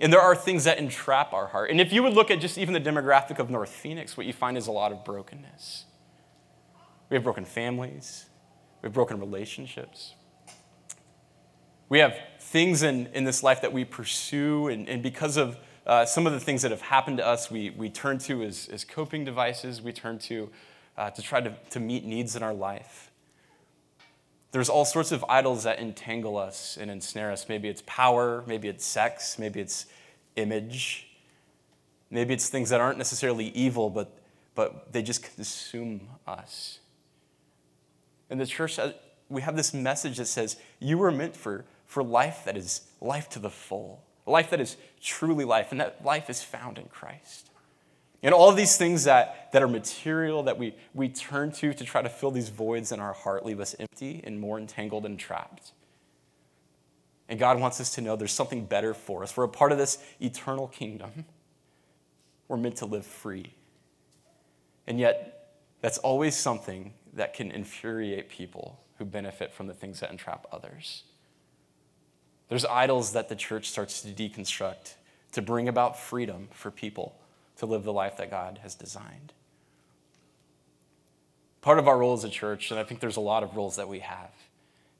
And 0.00 0.12
there 0.12 0.20
are 0.20 0.34
things 0.34 0.64
that 0.64 0.78
entrap 0.78 1.32
our 1.34 1.48
heart. 1.48 1.70
And 1.70 1.80
if 1.80 1.92
you 1.92 2.02
would 2.02 2.14
look 2.14 2.30
at 2.30 2.40
just 2.40 2.56
even 2.56 2.72
the 2.72 2.80
demographic 2.80 3.38
of 3.38 3.50
North 3.50 3.70
Phoenix, 3.70 4.16
what 4.16 4.26
you 4.26 4.32
find 4.32 4.56
is 4.56 4.66
a 4.66 4.72
lot 4.72 4.90
of 4.90 5.04
brokenness. 5.04 5.84
We 7.10 7.14
have 7.14 7.22
broken 7.22 7.44
families. 7.44 8.24
We 8.82 8.86
have 8.86 8.94
broken 8.94 9.20
relationships. 9.20 10.14
We 11.88 11.98
have 11.98 12.16
things 12.40 12.82
in, 12.82 13.08
in 13.08 13.24
this 13.24 13.42
life 13.42 13.60
that 13.60 13.72
we 13.72 13.84
pursue, 13.84 14.68
and, 14.68 14.88
and 14.88 15.02
because 15.02 15.36
of 15.36 15.58
uh, 15.86 16.04
some 16.06 16.26
of 16.26 16.32
the 16.32 16.40
things 16.40 16.62
that 16.62 16.70
have 16.70 16.80
happened 16.80 17.18
to 17.18 17.26
us, 17.26 17.50
we, 17.50 17.70
we 17.70 17.90
turn 17.90 18.18
to 18.18 18.42
as, 18.42 18.68
as 18.72 18.84
coping 18.84 19.24
devices, 19.24 19.82
we 19.82 19.92
turn 19.92 20.18
to 20.20 20.50
uh, 20.96 21.10
to 21.10 21.22
try 21.22 21.40
to, 21.40 21.54
to 21.70 21.80
meet 21.80 22.04
needs 22.04 22.36
in 22.36 22.42
our 22.42 22.54
life. 22.54 23.10
There's 24.52 24.68
all 24.68 24.84
sorts 24.84 25.10
of 25.10 25.24
idols 25.28 25.64
that 25.64 25.80
entangle 25.80 26.36
us 26.36 26.78
and 26.80 26.90
ensnare 26.90 27.32
us. 27.32 27.48
Maybe 27.48 27.68
it's 27.68 27.82
power, 27.86 28.44
maybe 28.46 28.68
it's 28.68 28.84
sex, 28.84 29.38
maybe 29.38 29.60
it's 29.60 29.86
image, 30.36 31.08
maybe 32.10 32.34
it's 32.34 32.48
things 32.48 32.70
that 32.70 32.80
aren't 32.80 32.98
necessarily 32.98 33.46
evil, 33.48 33.90
but, 33.90 34.16
but 34.54 34.92
they 34.92 35.02
just 35.02 35.22
consume 35.34 36.08
us. 36.26 36.78
And 38.30 38.40
the 38.40 38.46
church, 38.46 38.78
uh, 38.78 38.92
we 39.28 39.42
have 39.42 39.56
this 39.56 39.74
message 39.74 40.18
that 40.18 40.26
says, 40.26 40.56
You 40.78 40.98
were 40.98 41.10
meant 41.10 41.36
for, 41.36 41.64
for 41.86 42.02
life 42.02 42.42
that 42.44 42.56
is 42.56 42.82
life 43.00 43.28
to 43.30 43.38
the 43.38 43.50
full, 43.50 44.04
life 44.26 44.50
that 44.50 44.60
is 44.60 44.76
truly 45.00 45.44
life, 45.44 45.70
and 45.70 45.80
that 45.80 46.04
life 46.04 46.30
is 46.30 46.42
found 46.42 46.78
in 46.78 46.86
Christ. 46.86 47.50
And 48.22 48.32
all 48.32 48.50
these 48.52 48.78
things 48.78 49.04
that, 49.04 49.52
that 49.52 49.62
are 49.62 49.68
material 49.68 50.44
that 50.44 50.58
we, 50.58 50.74
we 50.94 51.10
turn 51.10 51.52
to 51.52 51.74
to 51.74 51.84
try 51.84 52.00
to 52.00 52.08
fill 52.08 52.30
these 52.30 52.48
voids 52.48 52.90
in 52.90 52.98
our 52.98 53.12
heart 53.12 53.44
leave 53.44 53.60
us 53.60 53.76
empty 53.78 54.22
and 54.24 54.40
more 54.40 54.58
entangled 54.58 55.04
and 55.04 55.18
trapped. 55.18 55.72
And 57.28 57.38
God 57.38 57.60
wants 57.60 57.80
us 57.80 57.94
to 57.94 58.00
know 58.00 58.16
there's 58.16 58.32
something 58.32 58.64
better 58.64 58.94
for 58.94 59.22
us. 59.22 59.36
We're 59.36 59.44
a 59.44 59.48
part 59.48 59.72
of 59.72 59.78
this 59.78 59.98
eternal 60.20 60.68
kingdom. 60.68 61.26
We're 62.48 62.56
meant 62.56 62.76
to 62.76 62.86
live 62.86 63.04
free. 63.04 63.54
And 64.86 64.98
yet, 64.98 65.52
that's 65.80 65.98
always 65.98 66.34
something 66.34 66.94
that 67.12 67.34
can 67.34 67.50
infuriate 67.50 68.28
people 68.28 68.80
who 68.98 69.04
benefit 69.04 69.52
from 69.52 69.66
the 69.66 69.74
things 69.74 70.00
that 70.00 70.10
entrap 70.10 70.46
others. 70.50 71.04
There's 72.48 72.64
idols 72.64 73.12
that 73.12 73.28
the 73.28 73.36
church 73.36 73.68
starts 73.68 74.02
to 74.02 74.08
deconstruct 74.08 74.94
to 75.32 75.42
bring 75.42 75.68
about 75.68 75.98
freedom 75.98 76.48
for 76.52 76.70
people 76.70 77.16
to 77.56 77.66
live 77.66 77.84
the 77.84 77.92
life 77.92 78.16
that 78.18 78.30
God 78.30 78.60
has 78.62 78.74
designed. 78.74 79.32
Part 81.60 81.78
of 81.78 81.88
our 81.88 81.98
role 81.98 82.12
as 82.12 82.24
a 82.24 82.28
church, 82.28 82.70
and 82.70 82.78
I 82.78 82.84
think 82.84 83.00
there's 83.00 83.16
a 83.16 83.20
lot 83.20 83.42
of 83.42 83.56
roles 83.56 83.76
that 83.76 83.88
we 83.88 84.00
have, 84.00 84.30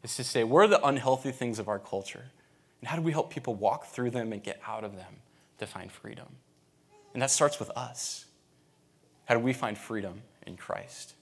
is 0.02 0.16
to 0.16 0.24
say, 0.24 0.44
where 0.44 0.64
are 0.64 0.68
the 0.68 0.85
unhealthy 0.85 1.30
things 1.30 1.59
of 1.59 1.68
our 1.68 1.78
culture? 1.78 2.24
And 2.80 2.88
how 2.88 2.96
do 2.96 3.02
we 3.02 3.12
help 3.12 3.30
people 3.30 3.54
walk 3.54 3.87
through 3.87 4.11
them 4.11 4.33
and 4.33 4.42
get 4.42 4.61
out 4.66 4.85
of 4.85 4.96
them 4.96 5.16
to 5.59 5.66
find 5.66 5.92
freedom? 5.92 6.26
And 7.12 7.22
that 7.22 7.30
starts 7.30 7.59
with 7.59 7.70
us. 7.70 8.24
How 9.26 9.35
do 9.35 9.40
we 9.40 9.52
find 9.52 9.78
freedom 9.78 10.22
in 10.46 10.57
Christ? 10.57 11.14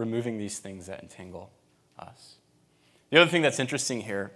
removing 0.00 0.38
these 0.38 0.58
things 0.58 0.86
that 0.86 1.02
entangle 1.02 1.50
us. 1.98 2.36
The 3.10 3.20
other 3.20 3.30
thing 3.30 3.42
that's 3.42 3.60
interesting 3.60 4.00
here 4.00 4.32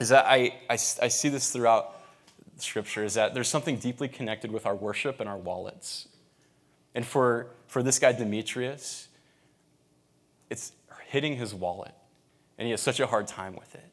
is 0.00 0.08
that 0.08 0.26
I, 0.26 0.54
I, 0.68 0.72
I 0.72 0.76
see 1.08 1.28
this 1.28 1.50
throughout 1.50 2.00
Scripture 2.56 3.04
is 3.04 3.14
that 3.14 3.34
there's 3.34 3.48
something 3.48 3.76
deeply 3.76 4.08
connected 4.08 4.52
with 4.52 4.64
our 4.66 4.74
worship 4.74 5.20
and 5.20 5.28
our 5.28 5.36
wallets. 5.36 6.08
And 6.94 7.04
for, 7.04 7.48
for 7.66 7.82
this 7.82 7.98
guy, 7.98 8.12
Demetrius, 8.12 9.08
it's 10.50 10.72
hitting 11.08 11.36
his 11.36 11.52
wallet. 11.52 11.94
And 12.56 12.66
he 12.66 12.70
has 12.70 12.80
such 12.80 13.00
a 13.00 13.06
hard 13.06 13.26
time 13.26 13.56
with 13.56 13.74
it. 13.74 13.90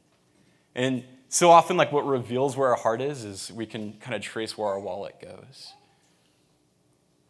And 0.75 1.03
so 1.27 1.49
often, 1.49 1.75
like 1.77 1.91
what 1.91 2.05
reveals 2.05 2.55
where 2.55 2.69
our 2.69 2.75
heart 2.75 3.01
is, 3.01 3.23
is 3.23 3.51
we 3.51 3.65
can 3.65 3.93
kind 3.93 4.15
of 4.15 4.21
trace 4.21 4.57
where 4.57 4.67
our 4.67 4.79
wallet 4.79 5.15
goes. 5.19 5.73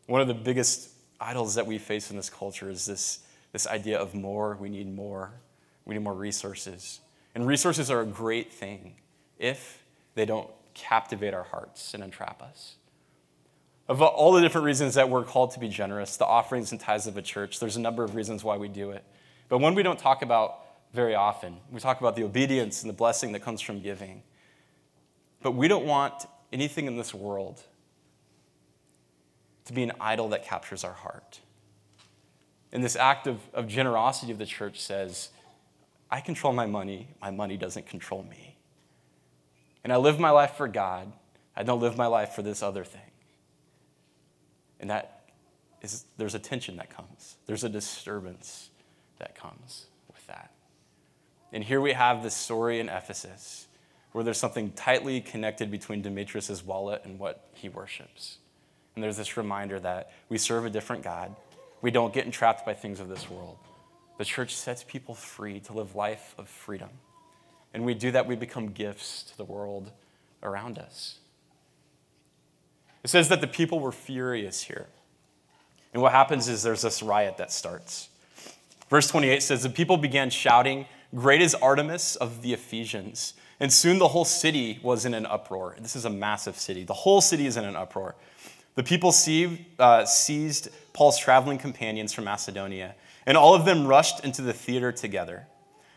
One 0.08 0.20
of 0.20 0.28
the 0.28 0.34
biggest 0.34 0.90
idols 1.20 1.56
that 1.56 1.66
we 1.66 1.78
face 1.78 2.12
in 2.12 2.18
this 2.18 2.30
culture 2.30 2.70
is 2.70 2.86
this 2.86 3.20
this 3.52 3.68
idea 3.68 3.98
of 3.98 4.14
more, 4.14 4.58
we 4.60 4.70
need 4.70 4.94
more, 4.94 5.34
we 5.86 5.96
need 5.96 6.04
more 6.04 6.14
resources. 6.14 7.02
And 7.34 7.48
resources 7.48 7.90
are 7.90 8.02
a 8.02 8.06
great 8.06 8.52
thing 8.52 8.96
if 9.40 9.84
they 10.16 10.26
don't 10.26 10.50
captivate 10.74 11.34
our 11.34 11.44
hearts 11.44 11.94
and 11.94 12.04
entrap 12.04 12.42
us. 12.42 12.76
Of 13.88 14.02
all 14.02 14.32
the 14.34 14.42
different 14.42 14.66
reasons 14.66 14.94
that 14.96 15.10
we're 15.10 15.24
called 15.24 15.52
to 15.52 15.60
be 15.60 15.68
generous, 15.68 16.18
the 16.18 16.26
offerings 16.26 16.72
and 16.72 16.80
tithes 16.80 17.08
of 17.08 17.18
a 17.18 17.22
church, 17.22 17.60
there's 17.60 17.76
a 17.76 17.82
number 17.82 18.04
of 18.04 18.16
reasons 18.16 18.44
why 18.44 18.58
we 18.58 18.68
do 18.68 18.92
it. 18.92 19.04
But 19.50 19.58
one 19.58 19.76
we 19.76 19.84
don't 19.84 20.00
talk 20.00 20.22
about 20.22 20.60
very 20.94 21.16
often, 21.16 21.58
we 21.72 21.80
talk 21.80 22.00
about 22.00 22.16
the 22.16 22.24
obedience 22.24 22.84
and 22.84 22.90
the 22.90 22.94
blessing 22.94 23.32
that 23.34 23.42
comes 23.42 23.62
from 23.62 23.82
giving. 23.82 24.24
But 25.42 25.52
we 25.52 25.68
don't 25.68 25.86
want 25.86 26.26
anything 26.54 26.86
in 26.86 26.98
this 26.98 27.14
world 27.14 27.62
to 29.66 29.74
be 29.74 29.84
an 29.84 29.94
idol 30.00 30.30
that 30.30 30.46
captures 30.46 30.84
our 30.84 30.94
heart. 30.94 31.40
And 32.72 32.84
this 32.84 32.96
act 32.96 33.28
of, 33.28 33.40
of 33.54 33.68
generosity 33.68 34.32
of 34.32 34.38
the 34.38 34.46
church 34.46 34.80
says, 34.80 35.30
I 36.12 36.20
control 36.20 36.54
my 36.54 36.66
money, 36.66 37.08
my 37.22 37.32
money 37.32 37.56
doesn't 37.56 37.88
control 37.88 38.24
me. 38.30 38.58
And 39.84 39.94
I 39.94 39.98
live 39.98 40.20
my 40.20 40.30
life 40.30 40.56
for 40.58 40.68
God, 40.68 41.12
I 41.56 41.64
don't 41.64 41.80
live 41.80 41.98
my 41.98 42.08
life 42.08 42.34
for 42.34 42.42
this 42.42 42.62
other 42.62 42.84
thing. 42.84 43.02
And 44.80 44.90
that 44.90 45.22
is, 45.82 46.06
there's 46.18 46.36
a 46.36 46.40
tension 46.40 46.78
that 46.78 46.90
comes, 46.90 47.38
there's 47.46 47.64
a 47.64 47.70
disturbance 47.70 48.70
that 49.20 49.36
comes 49.36 49.86
with 50.14 50.26
that. 50.28 50.52
And 51.54 51.64
here 51.64 51.82
we 51.82 51.94
have 51.94 52.24
this 52.24 52.36
story 52.36 52.80
in 52.80 52.90
Ephesus 52.90 53.68
where 54.12 54.24
there's 54.24 54.38
something 54.38 54.72
tightly 54.72 55.22
connected 55.22 55.72
between 55.72 56.02
Demetrius' 56.02 56.66
wallet 56.66 57.02
and 57.06 57.18
what 57.18 57.50
he 57.54 57.70
worships. 57.70 58.38
And 58.96 59.04
there's 59.04 59.18
this 59.18 59.38
reminder 59.38 59.80
that 59.80 60.12
we 60.28 60.38
serve 60.38 60.66
a 60.66 60.70
different 60.70 61.04
God. 61.04 61.34
We 61.82 61.92
don't 61.92 62.14
get 62.14 62.26
entrapped 62.26 62.66
by 62.66 62.74
things 62.74 63.00
of 63.00 63.08
this 63.08 63.30
world. 63.30 63.58
The 64.22 64.26
church 64.26 64.56
sets 64.56 64.84
people 64.84 65.16
free 65.16 65.60
to 65.62 65.74
live 65.74 65.96
life 65.96 66.36
of 66.38 66.48
freedom. 66.48 66.90
And 67.74 67.84
we 67.84 67.96
do 67.96 68.12
that, 68.12 68.28
we 68.28 68.36
become 68.36 68.68
gifts 68.68 69.24
to 69.24 69.36
the 69.36 69.44
world 69.44 69.92
around 70.44 70.78
us. 70.78 71.18
It 73.04 73.10
says 73.10 73.30
that 73.30 73.42
the 73.42 73.48
people 73.48 73.80
were 73.80 73.92
furious 73.92 74.62
here. 74.62 74.86
And 75.92 76.04
what 76.04 76.12
happens 76.12 76.48
is 76.50 76.62
there's 76.62 76.84
this 76.84 77.02
riot 77.02 77.38
that 77.38 77.52
starts. 77.52 78.10
Verse 78.92 79.08
28 79.08 79.42
says, 79.42 79.64
The 79.64 79.72
people 79.72 79.98
began 79.98 80.30
shouting, 80.30 80.86
Great 81.16 81.42
is 81.42 81.56
Artemis 81.56 82.16
of 82.16 82.44
the 82.44 82.54
Ephesians. 82.54 83.34
And 83.60 83.74
soon 83.74 83.98
the 83.98 84.10
whole 84.10 84.26
city 84.26 84.80
was 84.84 85.04
in 85.04 85.16
an 85.16 85.26
uproar. 85.26 85.76
This 85.82 85.96
is 85.96 86.06
a 86.06 86.12
massive 86.12 86.60
city. 86.60 86.84
The 86.84 86.94
whole 86.94 87.22
city 87.22 87.48
is 87.48 87.58
in 87.58 87.66
an 87.66 87.76
uproar. 87.76 88.14
The 88.76 88.84
people 88.84 89.16
uh, 89.80 90.06
seized 90.06 90.70
Paul's 90.94 91.18
traveling 91.18 91.58
companions 91.58 92.14
from 92.14 92.26
Macedonia, 92.26 92.94
and 93.26 93.38
all 93.38 93.56
of 93.56 93.66
them 93.66 93.88
rushed 93.88 94.24
into 94.24 94.42
the 94.42 94.54
theater 94.54 94.92
together. 94.92 95.48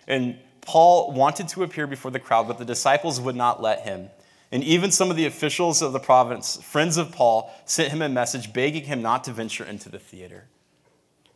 And 0.07 0.39
Paul 0.61 1.13
wanted 1.13 1.49
to 1.49 1.63
appear 1.63 1.87
before 1.87 2.11
the 2.11 2.19
crowd, 2.19 2.49
but 2.49 2.59
the 2.59 2.65
disciples 2.65 3.21
would 3.21 3.37
not 3.37 3.61
let 3.61 3.81
him. 3.81 4.11
And 4.53 4.63
even 4.63 4.91
some 4.91 5.11
of 5.11 5.17
the 5.17 5.27
officials 5.27 5.83
of 5.83 5.93
the 5.93 5.99
province, 5.99 6.57
friends 6.63 6.97
of 6.97 7.13
Paul, 7.13 7.53
sent 7.65 7.93
him 7.93 8.03
a 8.03 8.09
message 8.09 8.53
begging 8.53 8.85
him 8.85 9.03
not 9.03 9.25
to 9.25 9.33
venture 9.33 9.65
into 9.65 9.89
the 9.89 9.99
theater. 9.99 10.45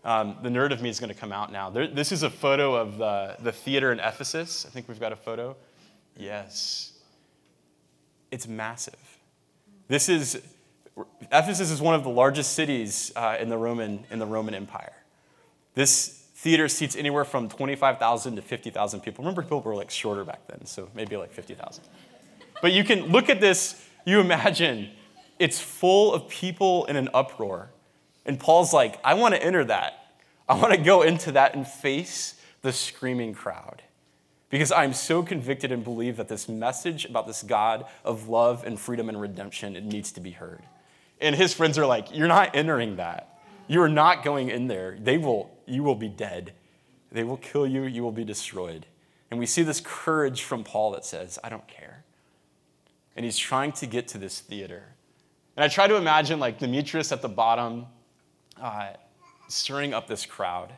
Um, 0.04 0.36
the 0.42 0.48
nerd 0.48 0.72
of 0.72 0.80
me 0.80 0.88
is 0.88 1.00
going 1.00 1.12
to 1.12 1.18
come 1.18 1.32
out 1.32 1.50
now. 1.50 1.68
There, 1.68 1.86
this 1.86 2.12
is 2.12 2.22
a 2.22 2.30
photo 2.30 2.76
of 2.76 2.98
the, 2.98 3.36
the 3.40 3.52
theater 3.52 3.92
in 3.92 3.98
Ephesus. 3.98 4.64
I 4.66 4.70
think 4.70 4.88
we've 4.88 5.00
got 5.00 5.12
a 5.12 5.16
photo. 5.16 5.56
Yes. 6.16 6.92
It's 8.30 8.46
massive. 8.46 8.94
This 9.88 10.08
is 10.08 10.40
Ephesus 11.30 11.70
is 11.70 11.80
one 11.80 11.94
of 11.94 12.02
the 12.02 12.10
largest 12.10 12.54
cities 12.54 13.12
uh, 13.14 13.36
in, 13.40 13.48
the 13.48 13.56
Roman, 13.56 14.04
in 14.10 14.18
the 14.18 14.26
Roman 14.26 14.54
Empire. 14.54 14.92
This 15.78 16.08
theater 16.34 16.66
seats 16.66 16.96
anywhere 16.96 17.24
from 17.24 17.48
25,000 17.48 18.34
to 18.34 18.42
50,000 18.42 19.00
people. 19.00 19.22
Remember, 19.22 19.42
people 19.42 19.60
were 19.60 19.76
like 19.76 19.90
shorter 19.90 20.24
back 20.24 20.44
then, 20.48 20.66
so 20.66 20.88
maybe 20.92 21.16
like 21.16 21.32
50,000. 21.32 21.84
But 22.60 22.72
you 22.72 22.82
can 22.82 23.12
look 23.12 23.28
at 23.28 23.40
this, 23.40 23.80
you 24.04 24.18
imagine 24.18 24.90
it's 25.38 25.60
full 25.60 26.12
of 26.12 26.28
people 26.28 26.84
in 26.86 26.96
an 26.96 27.08
uproar. 27.14 27.70
And 28.26 28.40
Paul's 28.40 28.72
like, 28.72 28.98
I 29.04 29.14
want 29.14 29.36
to 29.36 29.40
enter 29.40 29.64
that. 29.66 30.14
I 30.48 30.56
want 30.56 30.74
to 30.74 30.80
go 30.80 31.02
into 31.02 31.30
that 31.30 31.54
and 31.54 31.64
face 31.64 32.34
the 32.62 32.72
screaming 32.72 33.32
crowd. 33.32 33.82
Because 34.50 34.72
I'm 34.72 34.92
so 34.92 35.22
convicted 35.22 35.70
and 35.70 35.84
believe 35.84 36.16
that 36.16 36.26
this 36.26 36.48
message 36.48 37.04
about 37.04 37.28
this 37.28 37.44
God 37.44 37.84
of 38.04 38.28
love 38.28 38.64
and 38.64 38.80
freedom 38.80 39.08
and 39.08 39.20
redemption, 39.20 39.76
it 39.76 39.84
needs 39.84 40.10
to 40.10 40.20
be 40.20 40.32
heard. 40.32 40.64
And 41.20 41.36
his 41.36 41.54
friends 41.54 41.78
are 41.78 41.86
like, 41.86 42.12
You're 42.12 42.26
not 42.26 42.56
entering 42.56 42.96
that. 42.96 43.37
You 43.68 43.82
are 43.82 43.88
not 43.88 44.24
going 44.24 44.48
in 44.48 44.66
there. 44.66 44.96
They 44.98 45.18
will, 45.18 45.50
you 45.66 45.82
will 45.82 45.94
be 45.94 46.08
dead. 46.08 46.54
They 47.12 47.22
will 47.22 47.36
kill 47.36 47.66
you. 47.66 47.82
You 47.84 48.02
will 48.02 48.12
be 48.12 48.24
destroyed. 48.24 48.86
And 49.30 49.38
we 49.38 49.46
see 49.46 49.62
this 49.62 49.80
courage 49.84 50.42
from 50.42 50.64
Paul 50.64 50.92
that 50.92 51.04
says, 51.04 51.38
I 51.44 51.50
don't 51.50 51.68
care. 51.68 52.04
And 53.14 53.24
he's 53.24 53.38
trying 53.38 53.72
to 53.72 53.86
get 53.86 54.08
to 54.08 54.18
this 54.18 54.40
theater. 54.40 54.84
And 55.56 55.64
I 55.64 55.68
try 55.68 55.86
to 55.86 55.96
imagine 55.96 56.40
like 56.40 56.58
Demetrius 56.58 57.12
at 57.12 57.20
the 57.20 57.28
bottom, 57.28 57.86
uh, 58.60 58.90
stirring 59.48 59.92
up 59.92 60.06
this 60.06 60.24
crowd 60.24 60.72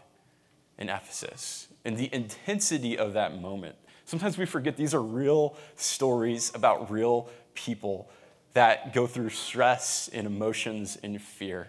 in 0.79 0.88
Ephesus 0.88 1.68
and 1.85 1.96
the 1.96 2.12
intensity 2.12 2.98
of 2.98 3.12
that 3.12 3.40
moment. 3.40 3.76
Sometimes 4.05 4.37
we 4.37 4.46
forget 4.46 4.76
these 4.76 4.94
are 4.94 5.03
real 5.03 5.57
stories 5.76 6.50
about 6.55 6.90
real 6.90 7.29
people 7.55 8.11
that 8.55 8.92
go 8.92 9.07
through 9.07 9.31
stress 9.31 10.09
and 10.12 10.26
emotions 10.26 10.98
and 11.03 11.20
fear. 11.20 11.68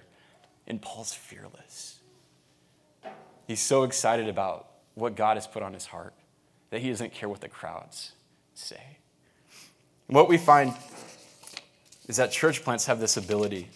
And 0.71 0.81
Paul's 0.81 1.13
fearless. 1.13 1.99
He's 3.45 3.59
so 3.59 3.83
excited 3.83 4.29
about 4.29 4.67
what 4.95 5.17
God 5.17 5.35
has 5.35 5.45
put 5.45 5.61
on 5.63 5.73
his 5.73 5.85
heart 5.85 6.13
that 6.69 6.79
he 6.79 6.87
doesn't 6.87 7.13
care 7.13 7.27
what 7.27 7.41
the 7.41 7.49
crowds 7.49 8.13
say. 8.53 8.81
And 10.07 10.15
what 10.15 10.29
we 10.29 10.37
find 10.37 10.73
is 12.07 12.15
that 12.15 12.31
church 12.31 12.63
plants 12.63 12.85
have 12.85 13.01
this 13.01 13.17
ability 13.17 13.67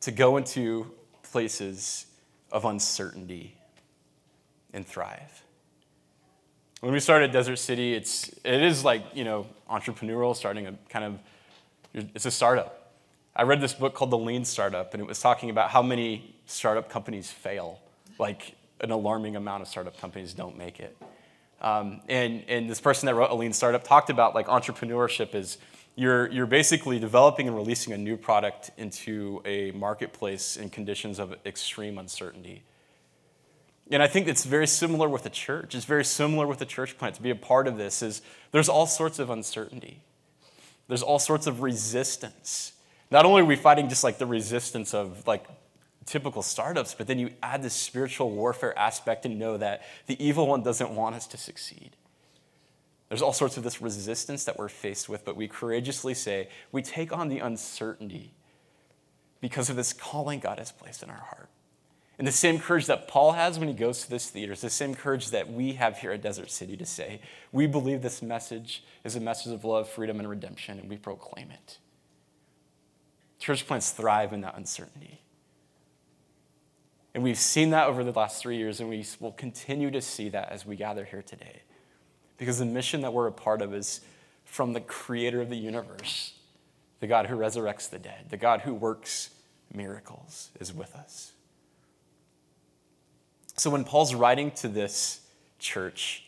to 0.00 0.10
go 0.10 0.38
into 0.38 0.90
places 1.22 2.06
of 2.50 2.64
uncertainty 2.64 3.54
and 4.72 4.86
thrive. 4.86 5.44
When 6.80 6.94
we 6.94 7.00
started 7.00 7.30
Desert 7.30 7.56
City, 7.56 7.92
it's, 7.92 8.28
it 8.42 8.62
is 8.62 8.86
like, 8.86 9.02
you 9.12 9.24
know, 9.24 9.46
entrepreneurial, 9.70 10.34
starting 10.34 10.66
a 10.66 10.72
kind 10.88 11.04
of 11.04 11.18
it's 11.92 12.24
a 12.24 12.30
startup. 12.30 12.87
I 13.38 13.44
read 13.44 13.60
this 13.60 13.72
book 13.72 13.94
called 13.94 14.10
The 14.10 14.18
Lean 14.18 14.44
Startup, 14.44 14.92
and 14.92 15.00
it 15.00 15.06
was 15.06 15.20
talking 15.20 15.48
about 15.48 15.70
how 15.70 15.80
many 15.80 16.34
startup 16.46 16.90
companies 16.90 17.30
fail. 17.30 17.80
Like, 18.18 18.56
an 18.80 18.90
alarming 18.90 19.36
amount 19.36 19.62
of 19.62 19.68
startup 19.68 19.96
companies 20.00 20.34
don't 20.34 20.58
make 20.58 20.80
it. 20.80 20.96
Um, 21.60 22.00
and, 22.08 22.44
and 22.48 22.68
this 22.68 22.80
person 22.80 23.06
that 23.06 23.14
wrote 23.14 23.30
a 23.30 23.34
lean 23.34 23.52
startup 23.52 23.84
talked 23.84 24.10
about 24.10 24.34
like 24.34 24.46
entrepreneurship 24.46 25.34
is 25.34 25.58
you're, 25.96 26.28
you're 26.30 26.46
basically 26.46 27.00
developing 27.00 27.48
and 27.48 27.56
releasing 27.56 27.92
a 27.92 27.98
new 27.98 28.16
product 28.16 28.70
into 28.76 29.42
a 29.44 29.72
marketplace 29.72 30.56
in 30.56 30.70
conditions 30.70 31.18
of 31.18 31.34
extreme 31.44 31.98
uncertainty. 31.98 32.62
And 33.90 34.02
I 34.02 34.06
think 34.06 34.28
it's 34.28 34.44
very 34.44 34.66
similar 34.66 35.08
with 35.08 35.24
the 35.24 35.30
church. 35.30 35.74
It's 35.74 35.84
very 35.84 36.04
similar 36.04 36.46
with 36.46 36.58
the 36.58 36.66
church 36.66 36.96
plant 36.98 37.16
to 37.16 37.22
be 37.22 37.30
a 37.30 37.36
part 37.36 37.66
of 37.66 37.76
this 37.76 38.02
is 38.02 38.22
there's 38.52 38.68
all 38.68 38.86
sorts 38.86 39.18
of 39.18 39.30
uncertainty. 39.30 40.00
There's 40.86 41.02
all 41.02 41.18
sorts 41.18 41.46
of 41.46 41.62
resistance. 41.62 42.72
Not 43.10 43.24
only 43.24 43.42
are 43.42 43.46
we 43.46 43.56
fighting 43.56 43.88
just 43.88 44.04
like 44.04 44.18
the 44.18 44.26
resistance 44.26 44.94
of 44.94 45.26
like 45.26 45.46
typical 46.04 46.42
startups, 46.42 46.94
but 46.94 47.06
then 47.06 47.18
you 47.18 47.30
add 47.42 47.62
this 47.62 47.74
spiritual 47.74 48.30
warfare 48.30 48.76
aspect 48.78 49.26
and 49.26 49.38
know 49.38 49.56
that 49.56 49.82
the 50.06 50.22
evil 50.24 50.46
one 50.46 50.62
doesn't 50.62 50.90
want 50.90 51.14
us 51.14 51.26
to 51.28 51.36
succeed. 51.36 51.90
There's 53.08 53.22
all 53.22 53.32
sorts 53.32 53.56
of 53.56 53.62
this 53.62 53.80
resistance 53.80 54.44
that 54.44 54.58
we're 54.58 54.68
faced 54.68 55.08
with, 55.08 55.24
but 55.24 55.36
we 55.36 55.48
courageously 55.48 56.14
say, 56.14 56.48
we 56.72 56.82
take 56.82 57.12
on 57.12 57.28
the 57.28 57.38
uncertainty 57.38 58.32
because 59.40 59.70
of 59.70 59.76
this 59.76 59.92
calling 59.92 60.40
God 60.40 60.58
has 60.58 60.72
placed 60.72 61.02
in 61.02 61.08
our 61.08 61.16
heart. 61.16 61.48
And 62.18 62.26
the 62.26 62.32
same 62.32 62.58
courage 62.58 62.86
that 62.86 63.06
Paul 63.06 63.32
has 63.32 63.58
when 63.58 63.68
he 63.68 63.74
goes 63.74 64.02
to 64.02 64.10
this 64.10 64.28
theater 64.28 64.52
is 64.52 64.60
the 64.60 64.68
same 64.68 64.94
courage 64.94 65.30
that 65.30 65.50
we 65.50 65.74
have 65.74 65.98
here 65.98 66.10
at 66.10 66.20
Desert 66.20 66.50
City 66.50 66.76
to 66.76 66.84
say, 66.84 67.20
we 67.52 67.66
believe 67.66 68.02
this 68.02 68.20
message 68.20 68.82
is 69.04 69.14
a 69.14 69.20
message 69.20 69.52
of 69.52 69.64
love, 69.64 69.88
freedom, 69.88 70.18
and 70.18 70.28
redemption, 70.28 70.78
and 70.78 70.90
we 70.90 70.96
proclaim 70.96 71.50
it. 71.50 71.78
Church 73.38 73.66
plants 73.66 73.90
thrive 73.90 74.32
in 74.32 74.40
that 74.42 74.56
uncertainty. 74.56 75.20
And 77.14 77.22
we've 77.22 77.38
seen 77.38 77.70
that 77.70 77.88
over 77.88 78.04
the 78.04 78.12
last 78.12 78.42
three 78.42 78.56
years, 78.56 78.80
and 78.80 78.88
we 78.88 79.04
will 79.20 79.32
continue 79.32 79.90
to 79.90 80.00
see 80.00 80.28
that 80.28 80.50
as 80.50 80.66
we 80.66 80.76
gather 80.76 81.04
here 81.04 81.22
today. 81.22 81.62
Because 82.36 82.58
the 82.58 82.64
mission 82.64 83.00
that 83.00 83.12
we're 83.12 83.26
a 83.26 83.32
part 83.32 83.62
of 83.62 83.74
is 83.74 84.00
from 84.44 84.72
the 84.72 84.80
creator 84.80 85.40
of 85.40 85.50
the 85.50 85.56
universe, 85.56 86.34
the 87.00 87.06
God 87.06 87.26
who 87.26 87.36
resurrects 87.36 87.90
the 87.90 87.98
dead, 87.98 88.26
the 88.30 88.36
God 88.36 88.60
who 88.60 88.74
works 88.74 89.30
miracles, 89.72 90.50
is 90.60 90.72
with 90.72 90.94
us. 90.94 91.32
So 93.56 93.70
when 93.70 93.84
Paul's 93.84 94.14
writing 94.14 94.52
to 94.52 94.68
this 94.68 95.20
church 95.58 96.24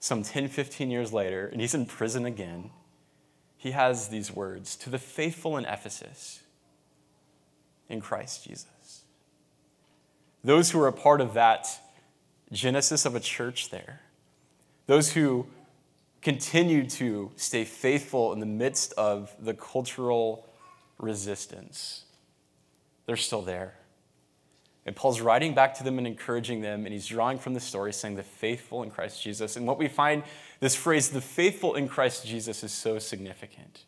some 0.00 0.24
10, 0.24 0.48
15 0.48 0.90
years 0.90 1.12
later, 1.12 1.46
and 1.46 1.60
he's 1.60 1.74
in 1.74 1.86
prison 1.86 2.26
again, 2.26 2.70
he 3.56 3.70
has 3.70 4.08
these 4.08 4.32
words 4.34 4.74
to 4.76 4.90
the 4.90 4.98
faithful 4.98 5.56
in 5.56 5.64
Ephesus 5.64 6.40
in 7.92 8.00
Christ 8.00 8.44
Jesus. 8.44 9.04
Those 10.42 10.70
who 10.70 10.80
are 10.80 10.88
a 10.88 10.92
part 10.92 11.20
of 11.20 11.34
that 11.34 11.68
genesis 12.50 13.04
of 13.04 13.14
a 13.14 13.20
church 13.20 13.70
there, 13.70 14.00
those 14.86 15.12
who 15.12 15.46
continue 16.20 16.88
to 16.88 17.30
stay 17.36 17.64
faithful 17.64 18.32
in 18.32 18.40
the 18.40 18.46
midst 18.46 18.92
of 18.94 19.34
the 19.40 19.54
cultural 19.54 20.48
resistance 20.98 22.04
they're 23.06 23.16
still 23.16 23.42
there. 23.42 23.74
And 24.84 24.96
Paul's 24.96 25.20
writing 25.20 25.54
back 25.54 25.74
to 25.74 25.84
them 25.84 25.98
and 25.98 26.06
encouraging 26.06 26.60
them, 26.60 26.84
and 26.86 26.92
he's 26.92 27.06
drawing 27.06 27.38
from 27.38 27.54
the 27.54 27.60
story 27.60 27.92
saying, 27.92 28.16
the 28.16 28.22
faithful 28.22 28.82
in 28.82 28.90
Christ 28.90 29.22
Jesus. 29.22 29.56
And 29.56 29.66
what 29.66 29.78
we 29.78 29.86
find, 29.86 30.24
this 30.60 30.74
phrase, 30.74 31.10
the 31.10 31.20
faithful 31.20 31.74
in 31.74 31.88
Christ 31.88 32.26
Jesus, 32.26 32.64
is 32.64 32.72
so 32.72 32.98
significant. 32.98 33.84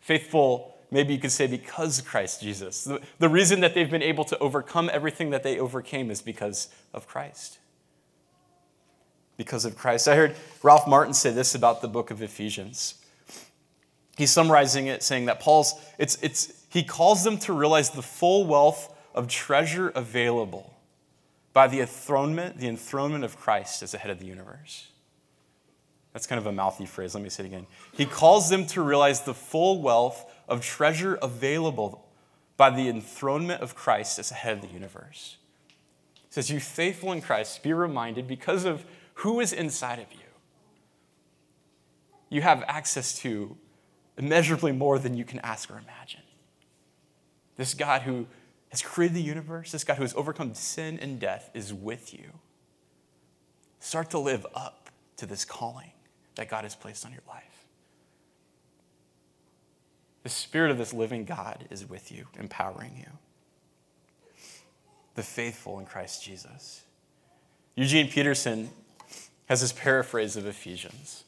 Faithful, 0.00 0.71
maybe 0.92 1.14
you 1.14 1.18
could 1.18 1.32
say, 1.32 1.46
because 1.46 2.00
Christ 2.02 2.42
Jesus. 2.42 2.84
The, 2.84 3.00
the 3.18 3.28
reason 3.28 3.60
that 3.60 3.74
they've 3.74 3.90
been 3.90 4.02
able 4.02 4.24
to 4.26 4.38
overcome 4.38 4.90
everything 4.92 5.30
that 5.30 5.42
they 5.42 5.58
overcame 5.58 6.10
is 6.10 6.22
because 6.22 6.68
of 6.92 7.08
Christ. 7.08 7.58
Because 9.36 9.64
of 9.64 9.76
Christ. 9.76 10.06
I 10.06 10.14
heard 10.14 10.36
Ralph 10.62 10.86
Martin 10.86 11.14
say 11.14 11.30
this 11.30 11.54
about 11.54 11.80
the 11.80 11.88
book 11.88 12.10
of 12.10 12.22
Ephesians. 12.22 12.94
He's 14.16 14.30
summarizing 14.30 14.86
it, 14.86 15.02
saying 15.02 15.24
that 15.24 15.40
Paul's, 15.40 15.74
it's, 15.98 16.18
it's, 16.22 16.64
he 16.68 16.84
calls 16.84 17.24
them 17.24 17.38
to 17.38 17.52
realize 17.52 17.90
the 17.90 18.02
full 18.02 18.46
wealth 18.46 18.94
of 19.14 19.26
treasure 19.26 19.88
available 19.88 20.74
by 21.54 21.66
the 21.66 21.80
enthronement, 21.80 22.58
the 22.58 22.68
enthronement 22.68 23.24
of 23.24 23.38
Christ 23.38 23.82
as 23.82 23.92
the 23.92 23.98
head 23.98 24.10
of 24.10 24.18
the 24.18 24.26
universe. 24.26 24.88
That's 26.12 26.26
kind 26.26 26.38
of 26.38 26.46
a 26.46 26.52
mouthy 26.52 26.84
phrase. 26.84 27.14
Let 27.14 27.24
me 27.24 27.30
say 27.30 27.44
it 27.44 27.46
again. 27.46 27.66
He 27.92 28.04
calls 28.04 28.50
them 28.50 28.66
to 28.66 28.82
realize 28.82 29.22
the 29.22 29.34
full 29.34 29.80
wealth 29.80 30.30
of 30.48 30.64
treasure 30.64 31.18
available 31.22 32.06
by 32.56 32.70
the 32.70 32.88
enthronement 32.88 33.62
of 33.62 33.74
Christ 33.74 34.18
as 34.18 34.28
the 34.28 34.34
head 34.34 34.58
of 34.58 34.62
the 34.62 34.68
universe. 34.68 35.36
He 36.14 36.28
says, 36.30 36.50
You 36.50 36.60
faithful 36.60 37.12
in 37.12 37.20
Christ, 37.20 37.62
be 37.62 37.72
reminded 37.72 38.26
because 38.26 38.64
of 38.64 38.84
who 39.14 39.40
is 39.40 39.52
inside 39.52 39.98
of 39.98 40.12
you. 40.12 40.18
You 42.28 42.42
have 42.42 42.64
access 42.66 43.18
to 43.20 43.56
immeasurably 44.16 44.72
more 44.72 44.98
than 44.98 45.14
you 45.14 45.24
can 45.24 45.38
ask 45.40 45.70
or 45.70 45.78
imagine. 45.78 46.22
This 47.56 47.74
God 47.74 48.02
who 48.02 48.26
has 48.70 48.80
created 48.80 49.16
the 49.16 49.22
universe, 49.22 49.72
this 49.72 49.84
God 49.84 49.96
who 49.96 50.02
has 50.02 50.14
overcome 50.14 50.54
sin 50.54 50.98
and 50.98 51.20
death, 51.20 51.50
is 51.52 51.74
with 51.74 52.14
you. 52.14 52.32
Start 53.80 54.10
to 54.10 54.18
live 54.18 54.46
up 54.54 54.90
to 55.18 55.26
this 55.26 55.44
calling 55.44 55.92
that 56.36 56.48
God 56.48 56.64
has 56.64 56.74
placed 56.74 57.04
on 57.04 57.12
your 57.12 57.22
life. 57.28 57.51
The 60.22 60.28
Spirit 60.28 60.70
of 60.70 60.78
this 60.78 60.92
living 60.92 61.24
God 61.24 61.64
is 61.70 61.88
with 61.88 62.12
you, 62.12 62.26
empowering 62.38 62.96
you. 62.96 63.10
The 65.14 65.22
faithful 65.22 65.78
in 65.78 65.86
Christ 65.86 66.22
Jesus. 66.22 66.82
Eugene 67.74 68.08
Peterson 68.08 68.70
has 69.46 69.60
this 69.60 69.72
paraphrase 69.72 70.36
of 70.36 70.46
Ephesians. 70.46 71.24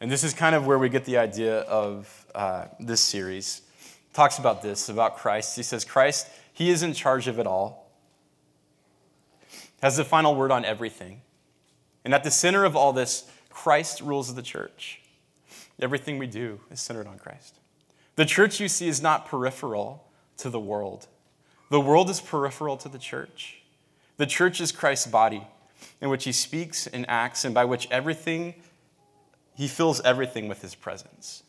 And 0.00 0.10
this 0.10 0.24
is 0.24 0.34
kind 0.34 0.54
of 0.54 0.66
where 0.66 0.78
we 0.78 0.88
get 0.88 1.04
the 1.04 1.18
idea 1.18 1.60
of 1.60 2.26
uh, 2.34 2.66
this 2.80 3.00
series. 3.00 3.62
Talks 4.12 4.38
about 4.38 4.62
this, 4.62 4.88
about 4.88 5.16
Christ. 5.16 5.56
He 5.56 5.62
says, 5.62 5.84
Christ 5.84 6.26
he 6.56 6.70
is 6.70 6.82
in 6.82 6.94
charge 6.94 7.28
of 7.28 7.38
it 7.38 7.46
all, 7.46 7.90
has 9.82 9.98
the 9.98 10.06
final 10.06 10.34
word 10.34 10.50
on 10.50 10.64
everything. 10.64 11.20
And 12.02 12.14
at 12.14 12.24
the 12.24 12.30
center 12.30 12.64
of 12.64 12.74
all 12.74 12.94
this, 12.94 13.30
Christ 13.50 14.00
rules 14.00 14.34
the 14.34 14.40
church. 14.40 15.02
Everything 15.78 16.16
we 16.16 16.26
do 16.26 16.60
is 16.70 16.80
centered 16.80 17.06
on 17.06 17.18
Christ. 17.18 17.56
The 18.16 18.24
church 18.24 18.60
you 18.60 18.68
see 18.68 18.88
is 18.88 19.00
not 19.00 19.26
peripheral 19.26 20.04
to 20.38 20.50
the 20.50 20.60
world, 20.60 21.06
the 21.70 21.80
world 21.80 22.10
is 22.10 22.20
peripheral 22.20 22.76
to 22.78 22.88
the 22.88 22.98
church. 22.98 23.62
The 24.18 24.26
church 24.26 24.60
is 24.60 24.72
Christ's 24.72 25.08
body, 25.08 25.46
in 26.00 26.08
which 26.08 26.24
he 26.24 26.32
speaks 26.32 26.86
and 26.86 27.04
acts, 27.08 27.44
and 27.44 27.54
by 27.54 27.66
which 27.66 27.86
everything, 27.90 28.54
he 29.54 29.68
fills 29.68 30.00
everything 30.00 30.48
with 30.48 30.62
his 30.62 30.74
presence. 30.74 31.42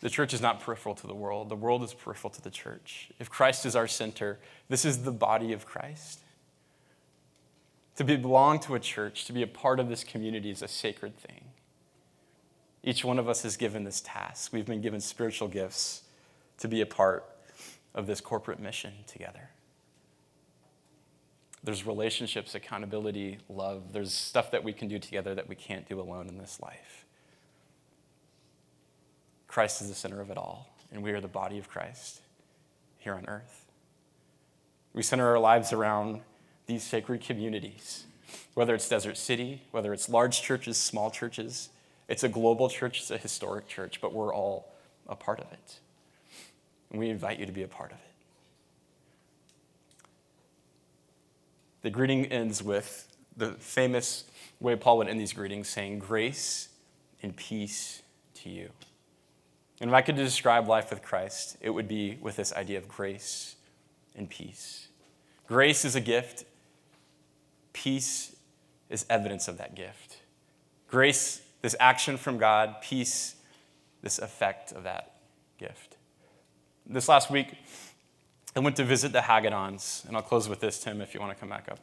The 0.00 0.08
church 0.08 0.32
is 0.32 0.40
not 0.40 0.60
peripheral 0.60 0.94
to 0.96 1.06
the 1.06 1.14
world, 1.14 1.50
the 1.50 1.56
world 1.56 1.82
is 1.82 1.92
peripheral 1.92 2.30
to 2.30 2.42
the 2.42 2.50
church. 2.50 3.10
If 3.18 3.30
Christ 3.30 3.66
is 3.66 3.76
our 3.76 3.86
center, 3.86 4.38
this 4.68 4.84
is 4.84 5.02
the 5.02 5.12
body 5.12 5.52
of 5.52 5.66
Christ. 5.66 6.19
To 7.96 8.04
belong 8.04 8.60
to 8.60 8.74
a 8.74 8.80
church, 8.80 9.24
to 9.26 9.32
be 9.32 9.42
a 9.42 9.46
part 9.46 9.78
of 9.78 9.88
this 9.88 10.04
community 10.04 10.50
is 10.50 10.62
a 10.62 10.68
sacred 10.68 11.18
thing. 11.18 11.44
Each 12.82 13.04
one 13.04 13.18
of 13.18 13.28
us 13.28 13.44
is 13.44 13.56
given 13.56 13.84
this 13.84 14.00
task. 14.00 14.52
We've 14.52 14.64
been 14.64 14.80
given 14.80 15.00
spiritual 15.00 15.48
gifts 15.48 16.02
to 16.58 16.68
be 16.68 16.80
a 16.80 16.86
part 16.86 17.24
of 17.94 18.06
this 18.06 18.20
corporate 18.20 18.60
mission 18.60 18.92
together. 19.06 19.50
There's 21.62 21.86
relationships, 21.86 22.54
accountability, 22.54 23.38
love. 23.50 23.92
There's 23.92 24.14
stuff 24.14 24.50
that 24.52 24.64
we 24.64 24.72
can 24.72 24.88
do 24.88 24.98
together 24.98 25.34
that 25.34 25.48
we 25.48 25.54
can't 25.54 25.86
do 25.86 26.00
alone 26.00 26.28
in 26.28 26.38
this 26.38 26.58
life. 26.60 27.04
Christ 29.46 29.82
is 29.82 29.88
the 29.88 29.94
center 29.94 30.20
of 30.20 30.30
it 30.30 30.38
all, 30.38 30.70
and 30.90 31.02
we 31.02 31.10
are 31.12 31.20
the 31.20 31.28
body 31.28 31.58
of 31.58 31.68
Christ 31.68 32.22
here 32.98 33.14
on 33.14 33.26
earth. 33.26 33.66
We 34.94 35.02
center 35.02 35.28
our 35.28 35.38
lives 35.38 35.72
around 35.72 36.22
these 36.70 36.84
sacred 36.84 37.20
communities, 37.20 38.04
whether 38.54 38.74
it's 38.74 38.88
Desert 38.88 39.16
City, 39.16 39.62
whether 39.72 39.92
it's 39.92 40.08
large 40.08 40.40
churches, 40.40 40.76
small 40.76 41.10
churches. 41.10 41.70
It's 42.08 42.22
a 42.22 42.28
global 42.28 42.68
church, 42.68 43.00
it's 43.00 43.10
a 43.10 43.18
historic 43.18 43.66
church, 43.66 44.00
but 44.00 44.12
we're 44.12 44.32
all 44.32 44.72
a 45.08 45.16
part 45.16 45.40
of 45.40 45.50
it. 45.52 45.80
And 46.90 47.00
we 47.00 47.08
invite 47.08 47.40
you 47.40 47.46
to 47.46 47.52
be 47.52 47.62
a 47.62 47.68
part 47.68 47.90
of 47.90 47.98
it. 47.98 48.04
The 51.82 51.90
greeting 51.90 52.26
ends 52.26 52.62
with 52.62 53.16
the 53.36 53.52
famous 53.54 54.24
way 54.60 54.76
Paul 54.76 54.98
would 54.98 55.08
end 55.08 55.20
these 55.20 55.32
greetings 55.32 55.68
saying, 55.68 55.98
Grace 55.98 56.68
and 57.22 57.34
peace 57.34 58.02
to 58.42 58.48
you. 58.48 58.68
And 59.80 59.90
if 59.90 59.94
I 59.94 60.02
could 60.02 60.16
describe 60.16 60.68
life 60.68 60.90
with 60.90 61.02
Christ, 61.02 61.56
it 61.60 61.70
would 61.70 61.88
be 61.88 62.18
with 62.20 62.36
this 62.36 62.52
idea 62.52 62.78
of 62.78 62.86
grace 62.86 63.56
and 64.14 64.28
peace. 64.28 64.88
Grace 65.48 65.84
is 65.84 65.96
a 65.96 66.00
gift, 66.00 66.44
peace 67.72 68.34
is 68.88 69.06
evidence 69.08 69.48
of 69.48 69.58
that 69.58 69.74
gift. 69.74 70.18
Grace, 70.88 71.40
this 71.62 71.76
action 71.78 72.16
from 72.16 72.38
God, 72.38 72.76
peace, 72.82 73.36
this 74.02 74.18
effect 74.18 74.72
of 74.72 74.84
that 74.84 75.14
gift. 75.58 75.96
This 76.86 77.08
last 77.08 77.30
week, 77.30 77.54
I 78.56 78.60
went 78.60 78.76
to 78.76 78.84
visit 78.84 79.12
the 79.12 79.20
Hagedorns, 79.20 80.06
and 80.08 80.16
I'll 80.16 80.22
close 80.22 80.48
with 80.48 80.60
this, 80.60 80.80
Tim, 80.82 81.00
if 81.00 81.14
you 81.14 81.20
want 81.20 81.32
to 81.32 81.38
come 81.38 81.48
back 81.48 81.68
up. 81.70 81.78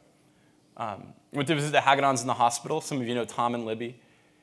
Um, 0.76 1.14
went 1.32 1.48
to 1.48 1.54
visit 1.54 1.72
the 1.72 1.78
Hagedorns 1.78 2.20
in 2.20 2.26
the 2.26 2.34
hospital. 2.34 2.80
Some 2.80 3.00
of 3.00 3.08
you 3.08 3.14
know 3.14 3.24
Tom 3.24 3.54
and 3.54 3.64
Libby. 3.64 3.98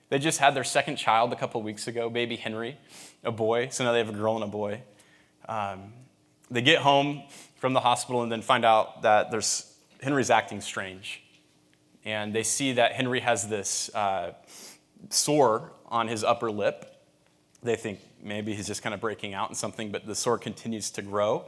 They 0.10 0.19
just 0.19 0.39
had 0.39 0.55
their 0.55 0.63
second 0.63 0.97
child 0.97 1.34
a 1.34 1.36
couple 1.36 1.62
weeks 1.62 1.88
ago, 1.88 2.10
baby 2.10 2.36
Henry, 2.36 2.77
a 3.23 3.31
boy. 3.31 3.69
So 3.69 3.84
now 3.84 3.91
they 3.91 3.99
have 3.99 4.10
a 4.10 4.13
girl 4.13 4.36
and 4.36 4.43
a 4.43 4.47
boy. 4.47 4.81
Um, 5.47 5.93
they 6.49 6.62
get 6.62 6.79
home 6.79 7.23
from 7.58 7.73
the 7.73 7.79
hospital 7.79 8.21
and 8.21 8.31
then 8.31 8.41
find 8.41 8.65
out 8.65 9.01
that 9.01 9.31
there's, 9.31 9.75
Henry's 10.01 10.29
acting 10.29 10.62
strange. 10.62 11.23
And 12.06 12.34
they 12.34 12.44
see 12.44 12.74
that 12.74 12.94
Henry 12.94 13.20
has 13.20 13.48
this 13.48 13.94
uh, 13.96 14.34
sore 15.10 15.72
on 15.88 16.08
his 16.08 16.24
upper 16.24 16.52
lip. 16.52 17.02
They 17.63 17.76
think 17.76 18.00
maybe 18.22 18.54
he's 18.54 18.68
just 18.68 18.84
kind 18.84 18.94
of 18.94 19.02
breaking 19.02 19.34
out 19.34 19.50
in 19.50 19.56
something, 19.56 19.91
but 19.91 20.06
the 20.06 20.15
sore 20.15 20.38
continues 20.38 20.91
to 20.91 21.02
grow. 21.02 21.46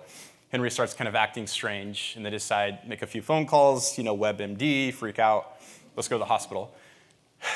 Henry 0.49 0.71
starts 0.71 0.93
kind 0.93 1.07
of 1.07 1.15
acting 1.15 1.45
strange, 1.45 2.13
and 2.15 2.25
they 2.25 2.29
decide 2.29 2.87
make 2.87 3.01
a 3.01 3.07
few 3.07 3.21
phone 3.21 3.45
calls, 3.45 3.97
you 3.97 4.03
know, 4.03 4.17
WebMD, 4.17 4.93
freak 4.93 5.19
out, 5.19 5.57
let's 5.95 6.07
go 6.07 6.15
to 6.15 6.19
the 6.19 6.25
hospital. 6.25 6.73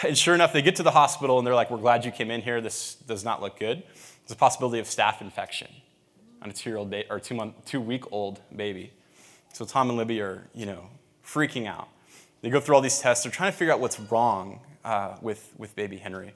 And 0.04 0.16
sure 0.16 0.36
enough, 0.36 0.54
they 0.54 0.62
get 0.62 0.76
to 0.76 0.84
the 0.84 0.92
hospital 0.92 1.40
and 1.40 1.48
they're 1.48 1.56
like, 1.56 1.72
We're 1.72 1.78
glad 1.78 2.06
you 2.06 2.12
came 2.12 2.30
in 2.30 2.42
here. 2.42 2.62
This 2.62 2.96
does 2.96 3.24
not 3.24 3.42
look 3.42 3.58
good. 3.58 3.82
There's 3.82 4.32
a 4.32 4.36
possibility 4.36 4.80
of 4.80 4.86
staph 4.86 5.22
infection 5.22 5.70
on 6.42 6.52
a 6.52 6.54
two-year-old 6.54 6.92
ba- 6.92 7.10
or 7.10 7.20
two 7.20 7.34
month, 7.34 7.66
two-week-old 7.66 8.42
baby. 8.56 8.92
So 9.54 9.66
Tom 9.66 9.90
and 9.90 9.98
Libby 9.98 10.22
are, 10.22 10.48
you 10.54 10.66
know, 10.66 10.86
freaking 11.26 11.68
out. 11.68 11.88
They 12.42 12.50
go 12.50 12.60
through 12.60 12.76
all 12.76 12.82
these 12.82 13.00
tests. 13.00 13.24
They're 13.24 13.32
trying 13.32 13.52
to 13.52 13.58
figure 13.58 13.74
out 13.74 13.80
what's 13.80 14.00
wrong 14.00 14.60
uh, 14.84 15.18
with, 15.22 15.54
with 15.58 15.76
baby 15.76 15.98
Henry. 15.98 16.34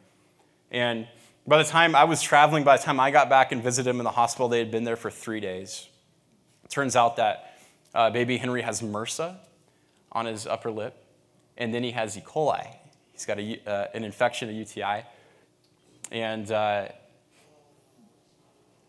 And 0.71 1.07
by 1.47 1.57
the 1.57 1.63
time 1.63 1.95
I 1.95 2.03
was 2.03 2.21
traveling, 2.21 2.63
by 2.63 2.77
the 2.77 2.83
time 2.83 2.99
I 2.99 3.11
got 3.11 3.29
back 3.29 3.51
and 3.51 3.61
visited 3.61 3.89
him 3.89 3.99
in 3.99 4.03
the 4.03 4.11
hospital, 4.11 4.47
they 4.47 4.59
had 4.59 4.71
been 4.71 4.83
there 4.83 4.95
for 4.95 5.11
three 5.11 5.39
days. 5.39 5.87
It 6.63 6.69
turns 6.69 6.95
out 6.95 7.17
that 7.17 7.57
uh, 7.93 8.09
baby 8.09 8.37
Henry 8.37 8.61
has 8.61 8.81
MRSA 8.81 9.35
on 10.11 10.25
his 10.25 10.47
upper 10.47 10.71
lip, 10.71 10.95
and 11.57 11.73
then 11.73 11.83
he 11.83 11.91
has 11.91 12.17
E. 12.17 12.21
coli 12.21 12.67
He's 13.15 13.25
got 13.25 13.39
a, 13.39 13.59
uh, 13.65 13.87
an 13.93 14.03
infection, 14.03 14.49
a 14.49 14.51
UTI. 14.51 15.03
And, 16.11 16.51
uh, 16.51 16.89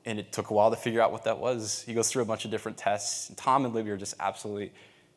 and 0.05 0.19
it 0.19 0.33
took 0.33 0.51
a 0.51 0.55
while 0.55 0.71
to 0.71 0.77
figure 0.77 1.01
out 1.01 1.13
what 1.13 1.25
that 1.25 1.39
was. 1.39 1.85
He 1.87 1.95
goes 1.95 2.11
through 2.11 2.23
a 2.23 2.27
bunch 2.27 2.45
of 2.45 2.51
different 2.51 2.77
tests. 2.77 3.31
Tom 3.37 3.65
and 3.65 3.73
Libby 3.73 3.91
are 3.91 3.97
just 3.97 4.15
absolutely 4.19 4.73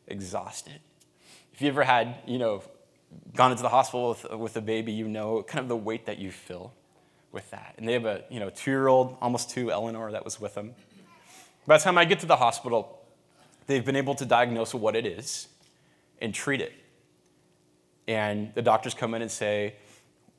exhausted. 0.06 0.80
If 1.60 1.64
you 1.64 1.68
ever 1.68 1.84
had, 1.84 2.14
you 2.26 2.38
know, 2.38 2.62
gone 3.36 3.50
into 3.50 3.62
the 3.62 3.68
hospital 3.68 4.08
with, 4.08 4.30
with 4.30 4.56
a 4.56 4.62
baby, 4.62 4.92
you 4.92 5.06
know 5.06 5.42
kind 5.42 5.60
of 5.60 5.68
the 5.68 5.76
weight 5.76 6.06
that 6.06 6.16
you 6.16 6.30
feel 6.30 6.72
with 7.32 7.50
that. 7.50 7.74
And 7.76 7.86
they 7.86 7.92
have 7.92 8.06
a, 8.06 8.24
you 8.30 8.40
know, 8.40 8.48
two-year-old, 8.48 9.18
almost 9.20 9.50
two, 9.50 9.70
Eleanor, 9.70 10.10
that 10.10 10.24
was 10.24 10.40
with 10.40 10.54
them. 10.54 10.74
By 11.66 11.76
the 11.76 11.84
time 11.84 11.98
I 11.98 12.06
get 12.06 12.20
to 12.20 12.26
the 12.26 12.36
hospital, 12.36 13.04
they've 13.66 13.84
been 13.84 13.94
able 13.94 14.14
to 14.14 14.24
diagnose 14.24 14.72
what 14.72 14.96
it 14.96 15.04
is 15.04 15.48
and 16.22 16.32
treat 16.32 16.62
it. 16.62 16.72
And 18.08 18.54
the 18.54 18.62
doctors 18.62 18.94
come 18.94 19.12
in 19.12 19.20
and 19.20 19.30
say, 19.30 19.74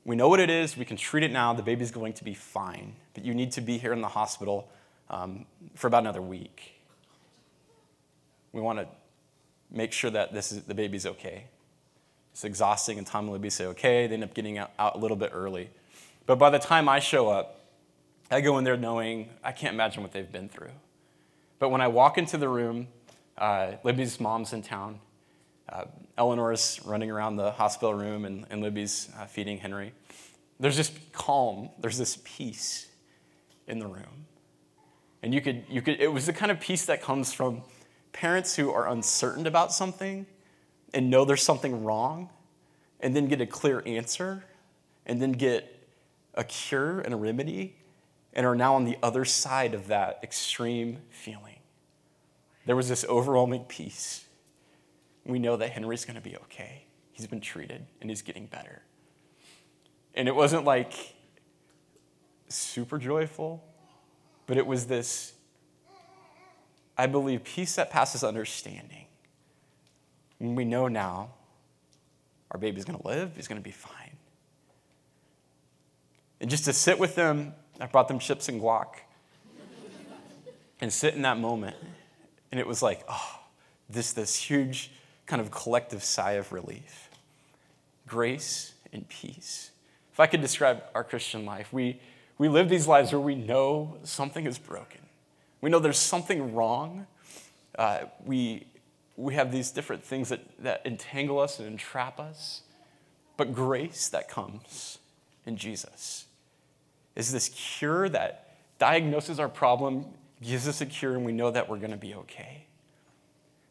We 0.06 0.16
know 0.16 0.28
what 0.28 0.40
it 0.40 0.50
is. 0.50 0.76
We 0.76 0.86
can 0.86 0.98
treat 0.98 1.24
it 1.24 1.32
now. 1.32 1.54
The 1.54 1.62
baby's 1.62 1.92
going 1.92 2.14
to 2.14 2.24
be 2.24 2.34
fine. 2.34 2.96
But 3.14 3.26
you 3.26 3.36
need 3.36 3.52
to 3.52 3.62
be 3.62 3.78
here 3.78 3.94
in 3.94 4.02
the 4.02 4.08
hospital 4.08 4.72
um, 5.12 5.46
for 5.76 5.86
about 5.86 6.02
another 6.02 6.24
week. 6.24 6.82
We 8.54 8.60
want 8.60 8.80
to 8.80 8.88
make 9.72 9.92
sure 9.92 10.12
that 10.12 10.34
this 10.34 10.52
is, 10.52 10.64
the 10.64 10.74
baby's 10.74 11.06
okay. 11.06 11.46
It's 12.32 12.44
exhausting, 12.44 12.98
and 12.98 13.06
Tom 13.06 13.26
and 13.26 13.34
Libby 13.34 13.50
say, 13.50 13.66
okay. 13.68 14.08
They 14.08 14.14
end 14.14 14.24
up 14.24 14.34
getting 14.34 14.58
out, 14.58 14.72
out 14.80 14.96
a 14.96 14.98
little 15.00 15.18
bit 15.18 15.32
early. 15.34 15.70
But 16.26 16.38
by 16.38 16.50
the 16.50 16.60
time 16.60 16.88
I 16.88 17.00
show 17.00 17.30
up, 17.30 17.66
I 18.30 18.42
go 18.42 18.58
in 18.58 18.64
there 18.64 18.78
knowing 18.78 19.30
I 19.44 19.52
can't 19.52 19.74
imagine 19.74 20.04
what 20.04 20.14
they've 20.14 20.32
been 20.32 20.48
through. 20.48 20.72
But 21.60 21.70
when 21.70 21.82
I 21.82 21.88
walk 21.88 22.18
into 22.18 22.38
the 22.38 22.48
room, 22.48 22.88
uh, 23.38 23.74
Libby's 23.84 24.20
mom's 24.20 24.54
in 24.54 24.62
town. 24.62 25.00
Uh, 25.68 25.86
Eleanor's 26.18 26.80
running 26.86 27.12
around 27.12 27.36
the 27.36 27.52
hospital 27.52 27.94
room, 27.94 28.26
and, 28.26 28.46
and 28.50 28.62
Libby's 28.62 29.10
uh, 29.20 29.26
feeding 29.26 29.58
Henry. 29.58 29.94
There's 30.60 30.78
this 30.78 30.92
calm, 31.12 31.70
there's 31.80 31.98
this 31.98 32.20
peace 32.24 32.88
in 33.68 33.80
the 33.80 33.88
room. 33.88 34.26
And 35.24 35.34
you 35.34 35.42
could, 35.42 35.64
you 35.70 35.82
could, 35.82 36.00
it 36.00 36.12
was 36.12 36.26
the 36.26 36.34
kind 36.34 36.52
of 36.52 36.60
peace 36.60 36.86
that 36.86 37.02
comes 37.02 37.34
from 37.34 37.62
parents 38.14 38.56
who 38.56 38.72
are 38.72 38.88
uncertain 38.88 39.48
about 39.48 39.72
something 39.72 40.26
and 40.94 41.10
know 41.10 41.26
there's 41.26 41.44
something 41.44 41.84
wrong, 41.84 42.30
and 43.00 43.16
then 43.16 43.28
get 43.28 43.40
a 43.42 43.46
clear 43.46 43.82
answer, 43.86 44.44
and 45.06 45.22
then 45.22 45.32
get 45.32 45.88
a 46.34 46.44
cure 46.44 47.00
and 47.00 47.14
a 47.14 47.18
remedy, 47.18 47.76
and 48.34 48.46
are 48.46 48.56
now 48.56 48.76
on 48.76 48.86
the 48.86 48.98
other 49.02 49.26
side 49.26 49.74
of 49.74 49.88
that 49.88 50.20
extreme 50.24 51.00
feeling. 51.10 51.60
There 52.66 52.76
was 52.76 52.90
this 52.90 53.06
overwhelming 53.06 53.66
peace. 53.66 54.26
We 55.26 55.40
know 55.40 55.58
that 55.58 55.72
Henry's 55.72 56.06
going 56.06 56.16
to 56.16 56.22
be 56.22 56.36
okay. 56.38 56.86
He's 57.12 57.28
been 57.28 57.42
treated 57.42 57.86
and 58.00 58.10
he's 58.10 58.22
getting 58.22 58.46
better. 58.46 58.82
And 60.14 60.28
it 60.28 60.36
wasn't 60.36 60.66
like 60.66 60.94
super 62.50 62.98
joyful, 62.98 63.64
but 64.46 64.58
it 64.58 64.66
was 64.66 64.88
this, 64.88 65.34
I 67.02 67.08
believe, 67.08 67.44
peace 67.44 67.78
that 67.78 67.90
passes 67.90 68.24
understanding. 68.24 69.08
And 70.40 70.56
we 70.56 70.66
know 70.66 70.88
now 70.88 71.32
our 72.52 72.60
baby's 72.60 72.86
going 72.86 73.00
to 73.00 73.08
live, 73.08 73.32
he's 73.36 73.48
going 73.48 73.60
to 73.60 73.64
be 73.64 73.72
fine. 73.72 74.18
And 76.40 76.48
just 76.48 76.66
to 76.66 76.74
sit 76.74 77.00
with 77.00 77.16
them, 77.16 77.54
I 77.80 77.88
brought 77.88 78.08
them 78.08 78.20
chips 78.20 78.50
and 78.50 78.62
guac 78.62 78.86
and 80.80 80.94
sit 80.94 81.16
in 81.16 81.24
that 81.24 81.40
moment. 81.40 81.76
And 82.52 82.60
it 82.60 82.68
was 82.68 82.84
like, 82.84 83.04
oh, 83.10 83.40
this, 83.90 84.14
this 84.14 84.36
huge 84.36 84.92
kind 85.26 85.42
of 85.42 85.50
collective 85.50 86.04
sigh 86.04 86.34
of 86.34 86.52
relief. 86.52 87.10
Grace 88.06 88.76
and 88.94 89.10
peace. 89.10 89.72
If 90.14 90.20
I 90.20 90.28
could 90.28 90.42
describe 90.42 90.84
our 90.94 91.04
Christian 91.04 91.48
life, 91.48 91.74
we, 91.74 92.00
we 92.38 92.48
live 92.48 92.70
these 92.70 92.86
lives 92.86 93.12
where 93.12 93.20
we 93.20 93.34
know 93.34 93.98
something 94.04 94.46
is 94.46 94.60
broken. 94.60 95.02
We 95.62 95.70
know 95.70 95.80
there's 95.80 96.00
something 96.00 96.54
wrong. 96.54 97.08
Uh, 97.78 98.06
we, 98.26 98.66
we 99.16 99.36
have 99.36 99.52
these 99.52 99.72
different 99.72 100.04
things 100.04 100.30
that, 100.30 100.42
that 100.60 100.82
entangle 100.86 101.40
us 101.40 101.60
and 101.60 101.68
entrap 101.68 102.20
us. 102.20 102.62
But 103.38 103.54
grace 103.54 104.10
that 104.10 104.30
comes 104.30 104.98
in 105.46 105.58
Jesus 105.58 106.26
is 107.16 107.32
this 107.32 107.50
cure 107.50 108.10
that 108.10 108.56
diagnoses 108.80 109.40
our 109.40 109.50
problem, 109.50 110.06
gives 110.42 110.68
us 110.68 110.82
a 110.82 110.86
cure, 110.86 111.16
and 111.16 111.26
we 111.26 111.32
know 111.32 111.52
that 111.52 111.70
we're 111.70 111.78
going 111.78 111.92
to 111.92 111.98
be 111.98 112.16
okay. 112.16 112.66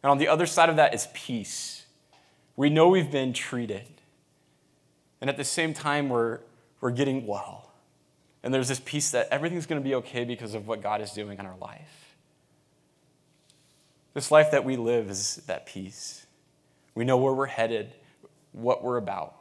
And 0.03 0.11
on 0.11 0.19
the 0.19 0.29
other 0.29 0.47
side 0.47 0.69
of 0.69 0.77
that 0.77 0.95
is 0.95 1.09
peace. 1.13 1.85
We 2.57 2.71
know 2.71 2.89
we've 2.89 3.11
been 3.11 3.33
treated. 3.33 3.87
And 5.21 5.29
at 5.29 5.37
the 5.37 5.45
same 5.45 5.75
time, 5.75 6.09
we're, 6.09 6.41
we're 6.81 6.91
getting 6.91 7.27
well. 7.27 7.70
And 8.43 8.55
there's 8.55 8.69
this 8.69 8.81
peace 8.81 9.11
that 9.11 9.29
everything's 9.31 9.67
going 9.67 9.81
to 9.81 9.87
be 9.87 9.95
okay 9.97 10.25
because 10.25 10.55
of 10.55 10.67
what 10.67 10.83
God 10.83 11.01
is 11.01 11.13
doing 11.13 11.39
in 11.39 11.47
our 11.47 11.57
life. 11.61 12.15
This 14.15 14.31
life 14.31 14.51
that 14.51 14.65
we 14.65 14.77
live 14.77 15.11
is 15.11 15.37
that 15.47 15.67
peace. 15.67 16.27
We 16.95 17.05
know 17.05 17.17
where 17.17 17.33
we're 17.33 17.47
headed, 17.47 17.93
what 18.53 18.83
we're 18.83 18.97
about. 18.97 19.37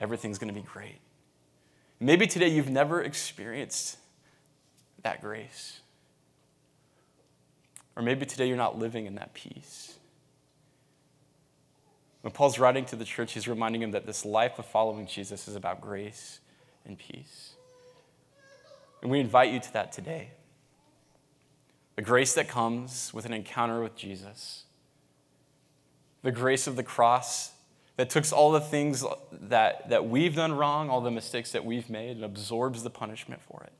Everything's 0.00 0.38
going 0.38 0.52
to 0.52 0.58
be 0.58 0.66
great. 0.66 0.98
Maybe 2.00 2.26
today 2.26 2.48
you've 2.48 2.68
never 2.68 3.02
experienced 3.02 3.96
that 5.02 5.20
grace. 5.20 5.80
Or 7.94 8.02
maybe 8.02 8.26
today 8.26 8.48
you're 8.48 8.56
not 8.56 8.78
living 8.78 9.06
in 9.06 9.14
that 9.14 9.32
peace. 9.34 9.94
When 12.22 12.32
Paul's 12.32 12.58
writing 12.58 12.84
to 12.86 12.96
the 12.96 13.04
church, 13.04 13.32
he's 13.32 13.46
reminding 13.46 13.82
him 13.82 13.92
that 13.92 14.04
this 14.04 14.24
life 14.24 14.58
of 14.58 14.66
following 14.66 15.06
Jesus 15.06 15.48
is 15.48 15.54
about 15.54 15.80
grace 15.80 16.40
and 16.86 16.98
peace. 16.98 17.54
And 19.02 19.10
we 19.10 19.20
invite 19.20 19.52
you 19.52 19.60
to 19.60 19.72
that 19.74 19.92
today. 19.92 20.30
The 21.96 22.02
grace 22.02 22.34
that 22.34 22.48
comes 22.48 23.12
with 23.14 23.24
an 23.24 23.32
encounter 23.32 23.82
with 23.82 23.96
Jesus, 23.96 24.64
the 26.22 26.32
grace 26.32 26.66
of 26.66 26.76
the 26.76 26.82
cross 26.82 27.52
that 27.96 28.10
takes 28.10 28.32
all 28.32 28.52
the 28.52 28.60
things 28.60 29.04
that, 29.32 29.88
that 29.88 30.06
we've 30.06 30.34
done 30.34 30.52
wrong, 30.52 30.90
all 30.90 31.00
the 31.00 31.10
mistakes 31.10 31.52
that 31.52 31.64
we've 31.64 31.88
made, 31.88 32.16
and 32.16 32.24
absorbs 32.24 32.82
the 32.82 32.90
punishment 32.90 33.40
for 33.40 33.62
it. 33.64 33.72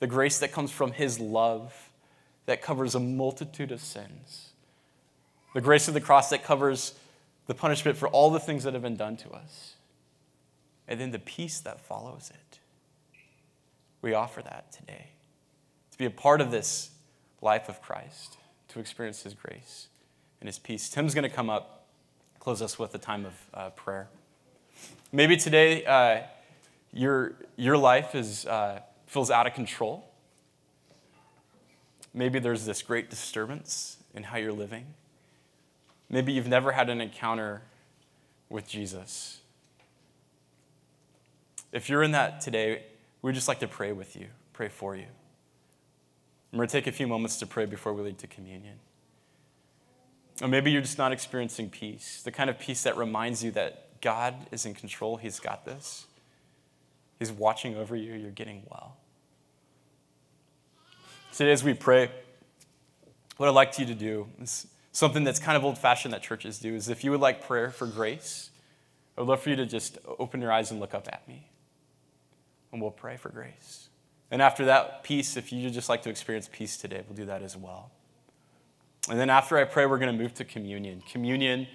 The 0.00 0.06
grace 0.06 0.38
that 0.40 0.52
comes 0.52 0.70
from 0.70 0.92
His 0.92 1.18
love 1.18 1.90
that 2.46 2.62
covers 2.62 2.94
a 2.94 3.00
multitude 3.00 3.72
of 3.72 3.80
sins. 3.80 4.50
The 5.54 5.60
grace 5.60 5.88
of 5.88 5.94
the 5.94 6.00
cross 6.00 6.30
that 6.30 6.44
covers 6.44 6.94
the 7.46 7.54
punishment 7.54 7.96
for 7.96 8.08
all 8.08 8.30
the 8.30 8.40
things 8.40 8.64
that 8.64 8.74
have 8.74 8.82
been 8.82 8.96
done 8.96 9.16
to 9.18 9.30
us. 9.30 9.74
And 10.88 11.00
then 11.00 11.10
the 11.10 11.18
peace 11.18 11.60
that 11.60 11.80
follows 11.80 12.32
it. 12.34 12.58
We 14.00 14.14
offer 14.14 14.42
that 14.42 14.72
today. 14.72 15.08
To 15.92 15.98
be 15.98 16.06
a 16.06 16.10
part 16.10 16.40
of 16.40 16.50
this 16.50 16.90
life 17.42 17.68
of 17.68 17.82
Christ, 17.82 18.38
to 18.68 18.80
experience 18.80 19.22
His 19.22 19.34
grace 19.34 19.88
and 20.40 20.48
His 20.48 20.58
peace. 20.58 20.88
Tim's 20.88 21.14
going 21.14 21.28
to 21.28 21.34
come 21.34 21.50
up 21.50 21.78
close 22.48 22.62
us 22.62 22.78
with 22.78 22.94
a 22.94 22.98
time 22.98 23.26
of 23.26 23.34
uh, 23.52 23.68
prayer. 23.70 24.08
Maybe 25.12 25.36
today 25.36 25.84
uh, 25.84 26.22
your, 26.94 27.34
your 27.56 27.76
life 27.76 28.14
is, 28.14 28.46
uh, 28.46 28.80
feels 29.06 29.30
out 29.30 29.46
of 29.46 29.52
control. 29.52 30.08
Maybe 32.14 32.38
there's 32.38 32.64
this 32.64 32.80
great 32.80 33.10
disturbance 33.10 33.98
in 34.14 34.22
how 34.22 34.38
you're 34.38 34.52
living. 34.52 34.86
Maybe 36.08 36.32
you've 36.32 36.48
never 36.48 36.72
had 36.72 36.88
an 36.88 37.02
encounter 37.02 37.62
with 38.48 38.66
Jesus. 38.66 39.40
If 41.72 41.88
you're 41.88 42.02
in 42.02 42.12
that 42.12 42.40
today, 42.40 42.84
we'd 43.22 43.34
just 43.34 43.48
like 43.48 43.60
to 43.60 43.68
pray 43.68 43.92
with 43.92 44.16
you, 44.16 44.26
pray 44.52 44.68
for 44.68 44.96
you. 44.96 45.06
I'm 46.52 46.56
going 46.56 46.66
to 46.66 46.72
take 46.72 46.86
a 46.86 46.92
few 46.92 47.06
moments 47.06 47.38
to 47.40 47.46
pray 47.46 47.66
before 47.66 47.92
we 47.92 48.02
lead 48.02 48.18
to 48.18 48.26
communion. 48.26 48.76
Or 50.40 50.48
maybe 50.48 50.70
you're 50.70 50.82
just 50.82 50.98
not 50.98 51.12
experiencing 51.12 51.68
peace, 51.68 52.22
the 52.22 52.30
kind 52.30 52.48
of 52.48 52.58
peace 52.58 52.82
that 52.84 52.96
reminds 52.96 53.44
you 53.44 53.50
that 53.52 54.00
God 54.00 54.34
is 54.50 54.64
in 54.64 54.74
control, 54.74 55.16
He's 55.16 55.40
got 55.40 55.64
this. 55.64 56.06
He's 57.18 57.32
watching 57.32 57.76
over 57.76 57.96
you, 57.96 58.14
you're 58.14 58.30
getting 58.30 58.62
well. 58.70 58.96
Today, 61.32 61.52
as 61.52 61.64
we 61.64 61.74
pray, 61.74 62.10
what 63.36 63.48
I'd 63.48 63.54
like 63.54 63.78
you 63.78 63.86
to 63.86 63.94
do 63.94 64.28
is 64.40 64.66
something 64.92 65.24
that's 65.24 65.38
kind 65.38 65.56
of 65.56 65.64
old 65.64 65.78
fashioned 65.78 66.14
that 66.14 66.22
churches 66.22 66.58
do 66.58 66.74
is 66.74 66.88
if 66.88 67.04
you 67.04 67.10
would 67.10 67.20
like 67.20 67.46
prayer 67.46 67.70
for 67.70 67.86
grace, 67.86 68.50
I 69.16 69.20
would 69.20 69.28
love 69.28 69.42
for 69.42 69.50
you 69.50 69.56
to 69.56 69.66
just 69.66 69.98
open 70.18 70.40
your 70.40 70.52
eyes 70.52 70.70
and 70.70 70.80
look 70.80 70.94
up 70.94 71.08
at 71.08 71.26
me. 71.28 71.48
And 72.72 72.80
we'll 72.80 72.90
pray 72.90 73.16
for 73.16 73.30
grace. 73.30 73.88
And 74.30 74.42
after 74.42 74.66
that, 74.66 75.02
peace, 75.02 75.36
if 75.36 75.52
you 75.52 75.70
just 75.70 75.88
like 75.88 76.02
to 76.02 76.10
experience 76.10 76.48
peace 76.52 76.76
today, 76.76 77.02
we'll 77.08 77.16
do 77.16 77.24
that 77.26 77.42
as 77.42 77.56
well. 77.56 77.90
And 79.08 79.18
then 79.18 79.30
after 79.30 79.56
I 79.56 79.64
pray, 79.64 79.86
we're 79.86 79.98
going 79.98 80.14
to 80.14 80.22
move 80.22 80.34
to 80.34 80.44
communion. 80.44 81.02
Communion 81.10 81.66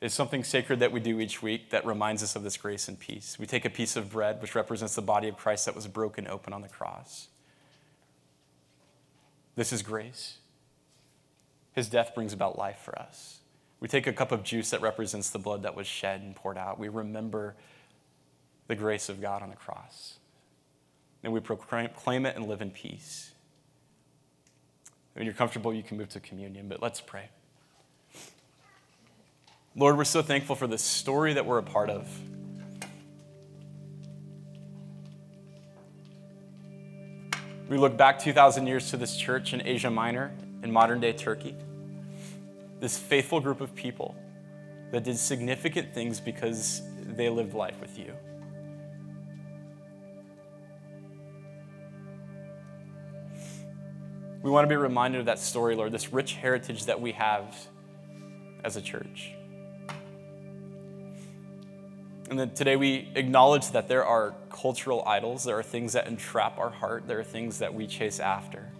is 0.00 0.12
something 0.12 0.42
sacred 0.42 0.80
that 0.80 0.90
we 0.90 0.98
do 0.98 1.20
each 1.20 1.42
week 1.42 1.70
that 1.70 1.86
reminds 1.86 2.24
us 2.24 2.34
of 2.34 2.42
this 2.42 2.56
grace 2.56 2.88
and 2.88 2.98
peace. 2.98 3.38
We 3.38 3.46
take 3.46 3.64
a 3.64 3.70
piece 3.70 3.94
of 3.94 4.10
bread, 4.10 4.42
which 4.42 4.56
represents 4.56 4.96
the 4.96 5.02
body 5.02 5.28
of 5.28 5.36
Christ 5.36 5.66
that 5.66 5.76
was 5.76 5.86
broken 5.86 6.26
open 6.26 6.52
on 6.52 6.60
the 6.60 6.68
cross. 6.68 7.28
This 9.54 9.72
is 9.72 9.82
grace. 9.82 10.38
His 11.72 11.88
death 11.88 12.16
brings 12.16 12.32
about 12.32 12.58
life 12.58 12.78
for 12.78 12.98
us. 12.98 13.38
We 13.78 13.86
take 13.86 14.08
a 14.08 14.12
cup 14.12 14.32
of 14.32 14.42
juice 14.42 14.70
that 14.70 14.80
represents 14.80 15.30
the 15.30 15.38
blood 15.38 15.62
that 15.62 15.76
was 15.76 15.86
shed 15.86 16.20
and 16.20 16.34
poured 16.34 16.58
out. 16.58 16.80
We 16.80 16.88
remember 16.88 17.54
the 18.66 18.74
grace 18.74 19.08
of 19.08 19.20
God 19.20 19.42
on 19.42 19.50
the 19.50 19.56
cross. 19.56 20.18
And 21.22 21.32
we 21.32 21.40
proclaim 21.40 22.26
it 22.26 22.36
and 22.36 22.48
live 22.48 22.60
in 22.60 22.70
peace. 22.70 23.32
When 25.14 25.24
you're 25.24 25.34
comfortable, 25.34 25.72
you 25.72 25.82
can 25.82 25.98
move 25.98 26.08
to 26.10 26.20
communion, 26.20 26.68
but 26.68 26.82
let's 26.82 27.00
pray. 27.00 27.28
Lord, 29.76 29.96
we're 29.96 30.04
so 30.04 30.22
thankful 30.22 30.56
for 30.56 30.66
this 30.66 30.82
story 30.82 31.34
that 31.34 31.46
we're 31.46 31.58
a 31.58 31.62
part 31.62 31.90
of. 31.90 32.08
We 37.68 37.78
look 37.78 37.96
back 37.96 38.18
2,000 38.18 38.66
years 38.66 38.90
to 38.90 38.98
this 38.98 39.16
church 39.16 39.54
in 39.54 39.66
Asia 39.66 39.90
Minor, 39.90 40.32
in 40.62 40.70
modern 40.70 41.00
day 41.00 41.12
Turkey. 41.12 41.54
This 42.80 42.98
faithful 42.98 43.40
group 43.40 43.60
of 43.60 43.74
people 43.74 44.14
that 44.90 45.04
did 45.04 45.16
significant 45.16 45.94
things 45.94 46.20
because 46.20 46.82
they 47.00 47.30
lived 47.30 47.54
life 47.54 47.80
with 47.80 47.98
you. 47.98 48.12
We 54.42 54.50
want 54.50 54.64
to 54.64 54.68
be 54.68 54.76
reminded 54.76 55.20
of 55.20 55.26
that 55.26 55.38
story, 55.38 55.76
Lord, 55.76 55.92
this 55.92 56.12
rich 56.12 56.34
heritage 56.34 56.86
that 56.86 57.00
we 57.00 57.12
have 57.12 57.56
as 58.64 58.76
a 58.76 58.82
church. 58.82 59.32
And 62.28 62.38
then 62.38 62.50
today 62.50 62.76
we 62.76 63.08
acknowledge 63.14 63.70
that 63.70 63.88
there 63.88 64.04
are 64.04 64.34
cultural 64.50 65.04
idols, 65.06 65.44
there 65.44 65.58
are 65.58 65.62
things 65.62 65.92
that 65.92 66.06
entrap 66.06 66.58
our 66.58 66.70
heart, 66.70 67.06
there 67.06 67.20
are 67.20 67.24
things 67.24 67.58
that 67.58 67.72
we 67.72 67.86
chase 67.86 68.18
after. 68.18 68.72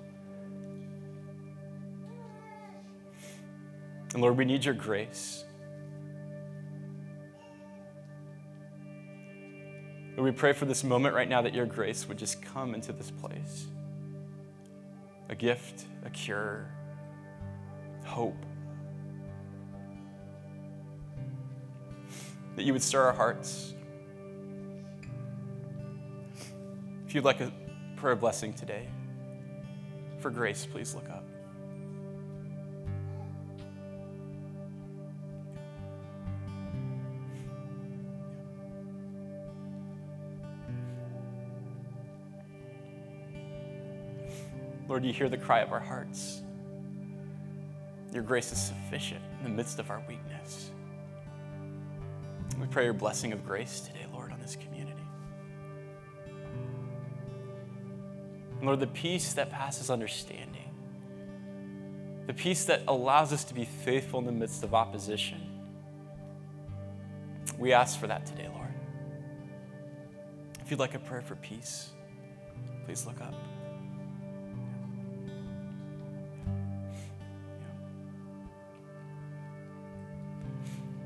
And 4.14 4.20
Lord, 4.20 4.36
we 4.36 4.44
need 4.44 4.64
your 4.64 4.74
grace. 4.74 5.44
Lord, 10.16 10.24
we 10.24 10.32
pray 10.32 10.52
for 10.54 10.64
this 10.64 10.82
moment 10.82 11.14
right 11.14 11.28
now 11.28 11.40
that 11.42 11.54
your 11.54 11.66
grace 11.66 12.08
would 12.08 12.18
just 12.18 12.42
come 12.42 12.74
into 12.74 12.92
this 12.92 13.10
place 13.10 13.66
a 15.32 15.34
gift, 15.34 15.86
a 16.04 16.10
cure, 16.10 16.70
hope. 18.04 18.36
That 22.54 22.64
you 22.64 22.74
would 22.74 22.82
stir 22.82 23.00
our 23.00 23.14
hearts. 23.14 23.72
If 27.06 27.14
you'd 27.14 27.24
like 27.24 27.40
a 27.40 27.50
prayer 27.96 28.14
blessing 28.14 28.52
today, 28.52 28.88
for 30.18 30.30
grace, 30.30 30.66
please 30.66 30.94
look 30.94 31.08
up. 31.08 31.24
Lord, 44.92 45.06
you 45.06 45.12
hear 45.14 45.30
the 45.30 45.38
cry 45.38 45.60
of 45.60 45.72
our 45.72 45.80
hearts. 45.80 46.42
Your 48.12 48.22
grace 48.22 48.52
is 48.52 48.60
sufficient 48.60 49.22
in 49.38 49.44
the 49.44 49.48
midst 49.48 49.78
of 49.78 49.88
our 49.88 50.04
weakness. 50.06 50.70
We 52.60 52.66
pray 52.66 52.84
your 52.84 52.92
blessing 52.92 53.32
of 53.32 53.42
grace 53.42 53.80
today, 53.80 54.04
Lord, 54.12 54.32
on 54.32 54.38
this 54.38 54.54
community. 54.54 55.00
And 58.58 58.66
Lord, 58.66 58.80
the 58.80 58.86
peace 58.86 59.32
that 59.32 59.48
passes 59.48 59.88
understanding, 59.88 60.74
the 62.26 62.34
peace 62.34 62.66
that 62.66 62.82
allows 62.86 63.32
us 63.32 63.44
to 63.44 63.54
be 63.54 63.64
faithful 63.64 64.20
in 64.20 64.26
the 64.26 64.32
midst 64.32 64.62
of 64.62 64.74
opposition, 64.74 65.40
we 67.58 67.72
ask 67.72 67.98
for 67.98 68.08
that 68.08 68.26
today, 68.26 68.50
Lord. 68.54 68.74
If 70.60 70.70
you'd 70.70 70.80
like 70.80 70.94
a 70.94 70.98
prayer 70.98 71.22
for 71.22 71.36
peace, 71.36 71.88
please 72.84 73.06
look 73.06 73.22
up. 73.22 73.32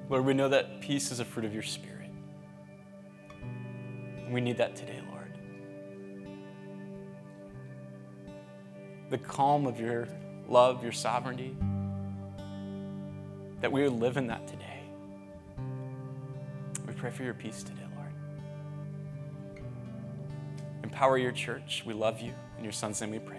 Lord, 0.09 0.25
we 0.25 0.35
know 0.35 0.49
that 0.49 0.81
peace 0.81 1.11
is 1.11 1.19
a 1.19 1.25
fruit 1.25 1.45
of 1.45 1.53
your 1.53 1.65
Spirit. 1.65 2.11
And 4.19 4.33
we 4.33 4.41
need 4.41 4.59
that 4.59 4.77
today, 4.77 5.01
Lord. 5.11 5.37
The 9.11 9.19
calm 9.19 9.67
of 9.67 9.81
your 9.81 10.09
love, 10.49 10.83
your 10.83 10.93
sovereignty, 10.93 11.57
that 13.61 13.71
we 13.73 13.83
would 13.83 14.01
live 14.01 14.17
in 14.17 14.29
that 14.29 14.47
today. 14.47 14.81
We 16.87 16.93
pray 16.93 17.11
for 17.11 17.25
your 17.25 17.35
peace 17.35 17.65
today, 17.65 17.83
Lord. 17.97 18.13
Empower 20.85 21.19
your 21.19 21.33
church. 21.33 21.83
We 21.85 21.95
love 21.95 22.21
you. 22.21 22.33
In 22.59 22.65
your 22.65 22.73
son's 22.73 23.01
name 23.01 23.11
we 23.11 23.19
pray. 23.19 23.36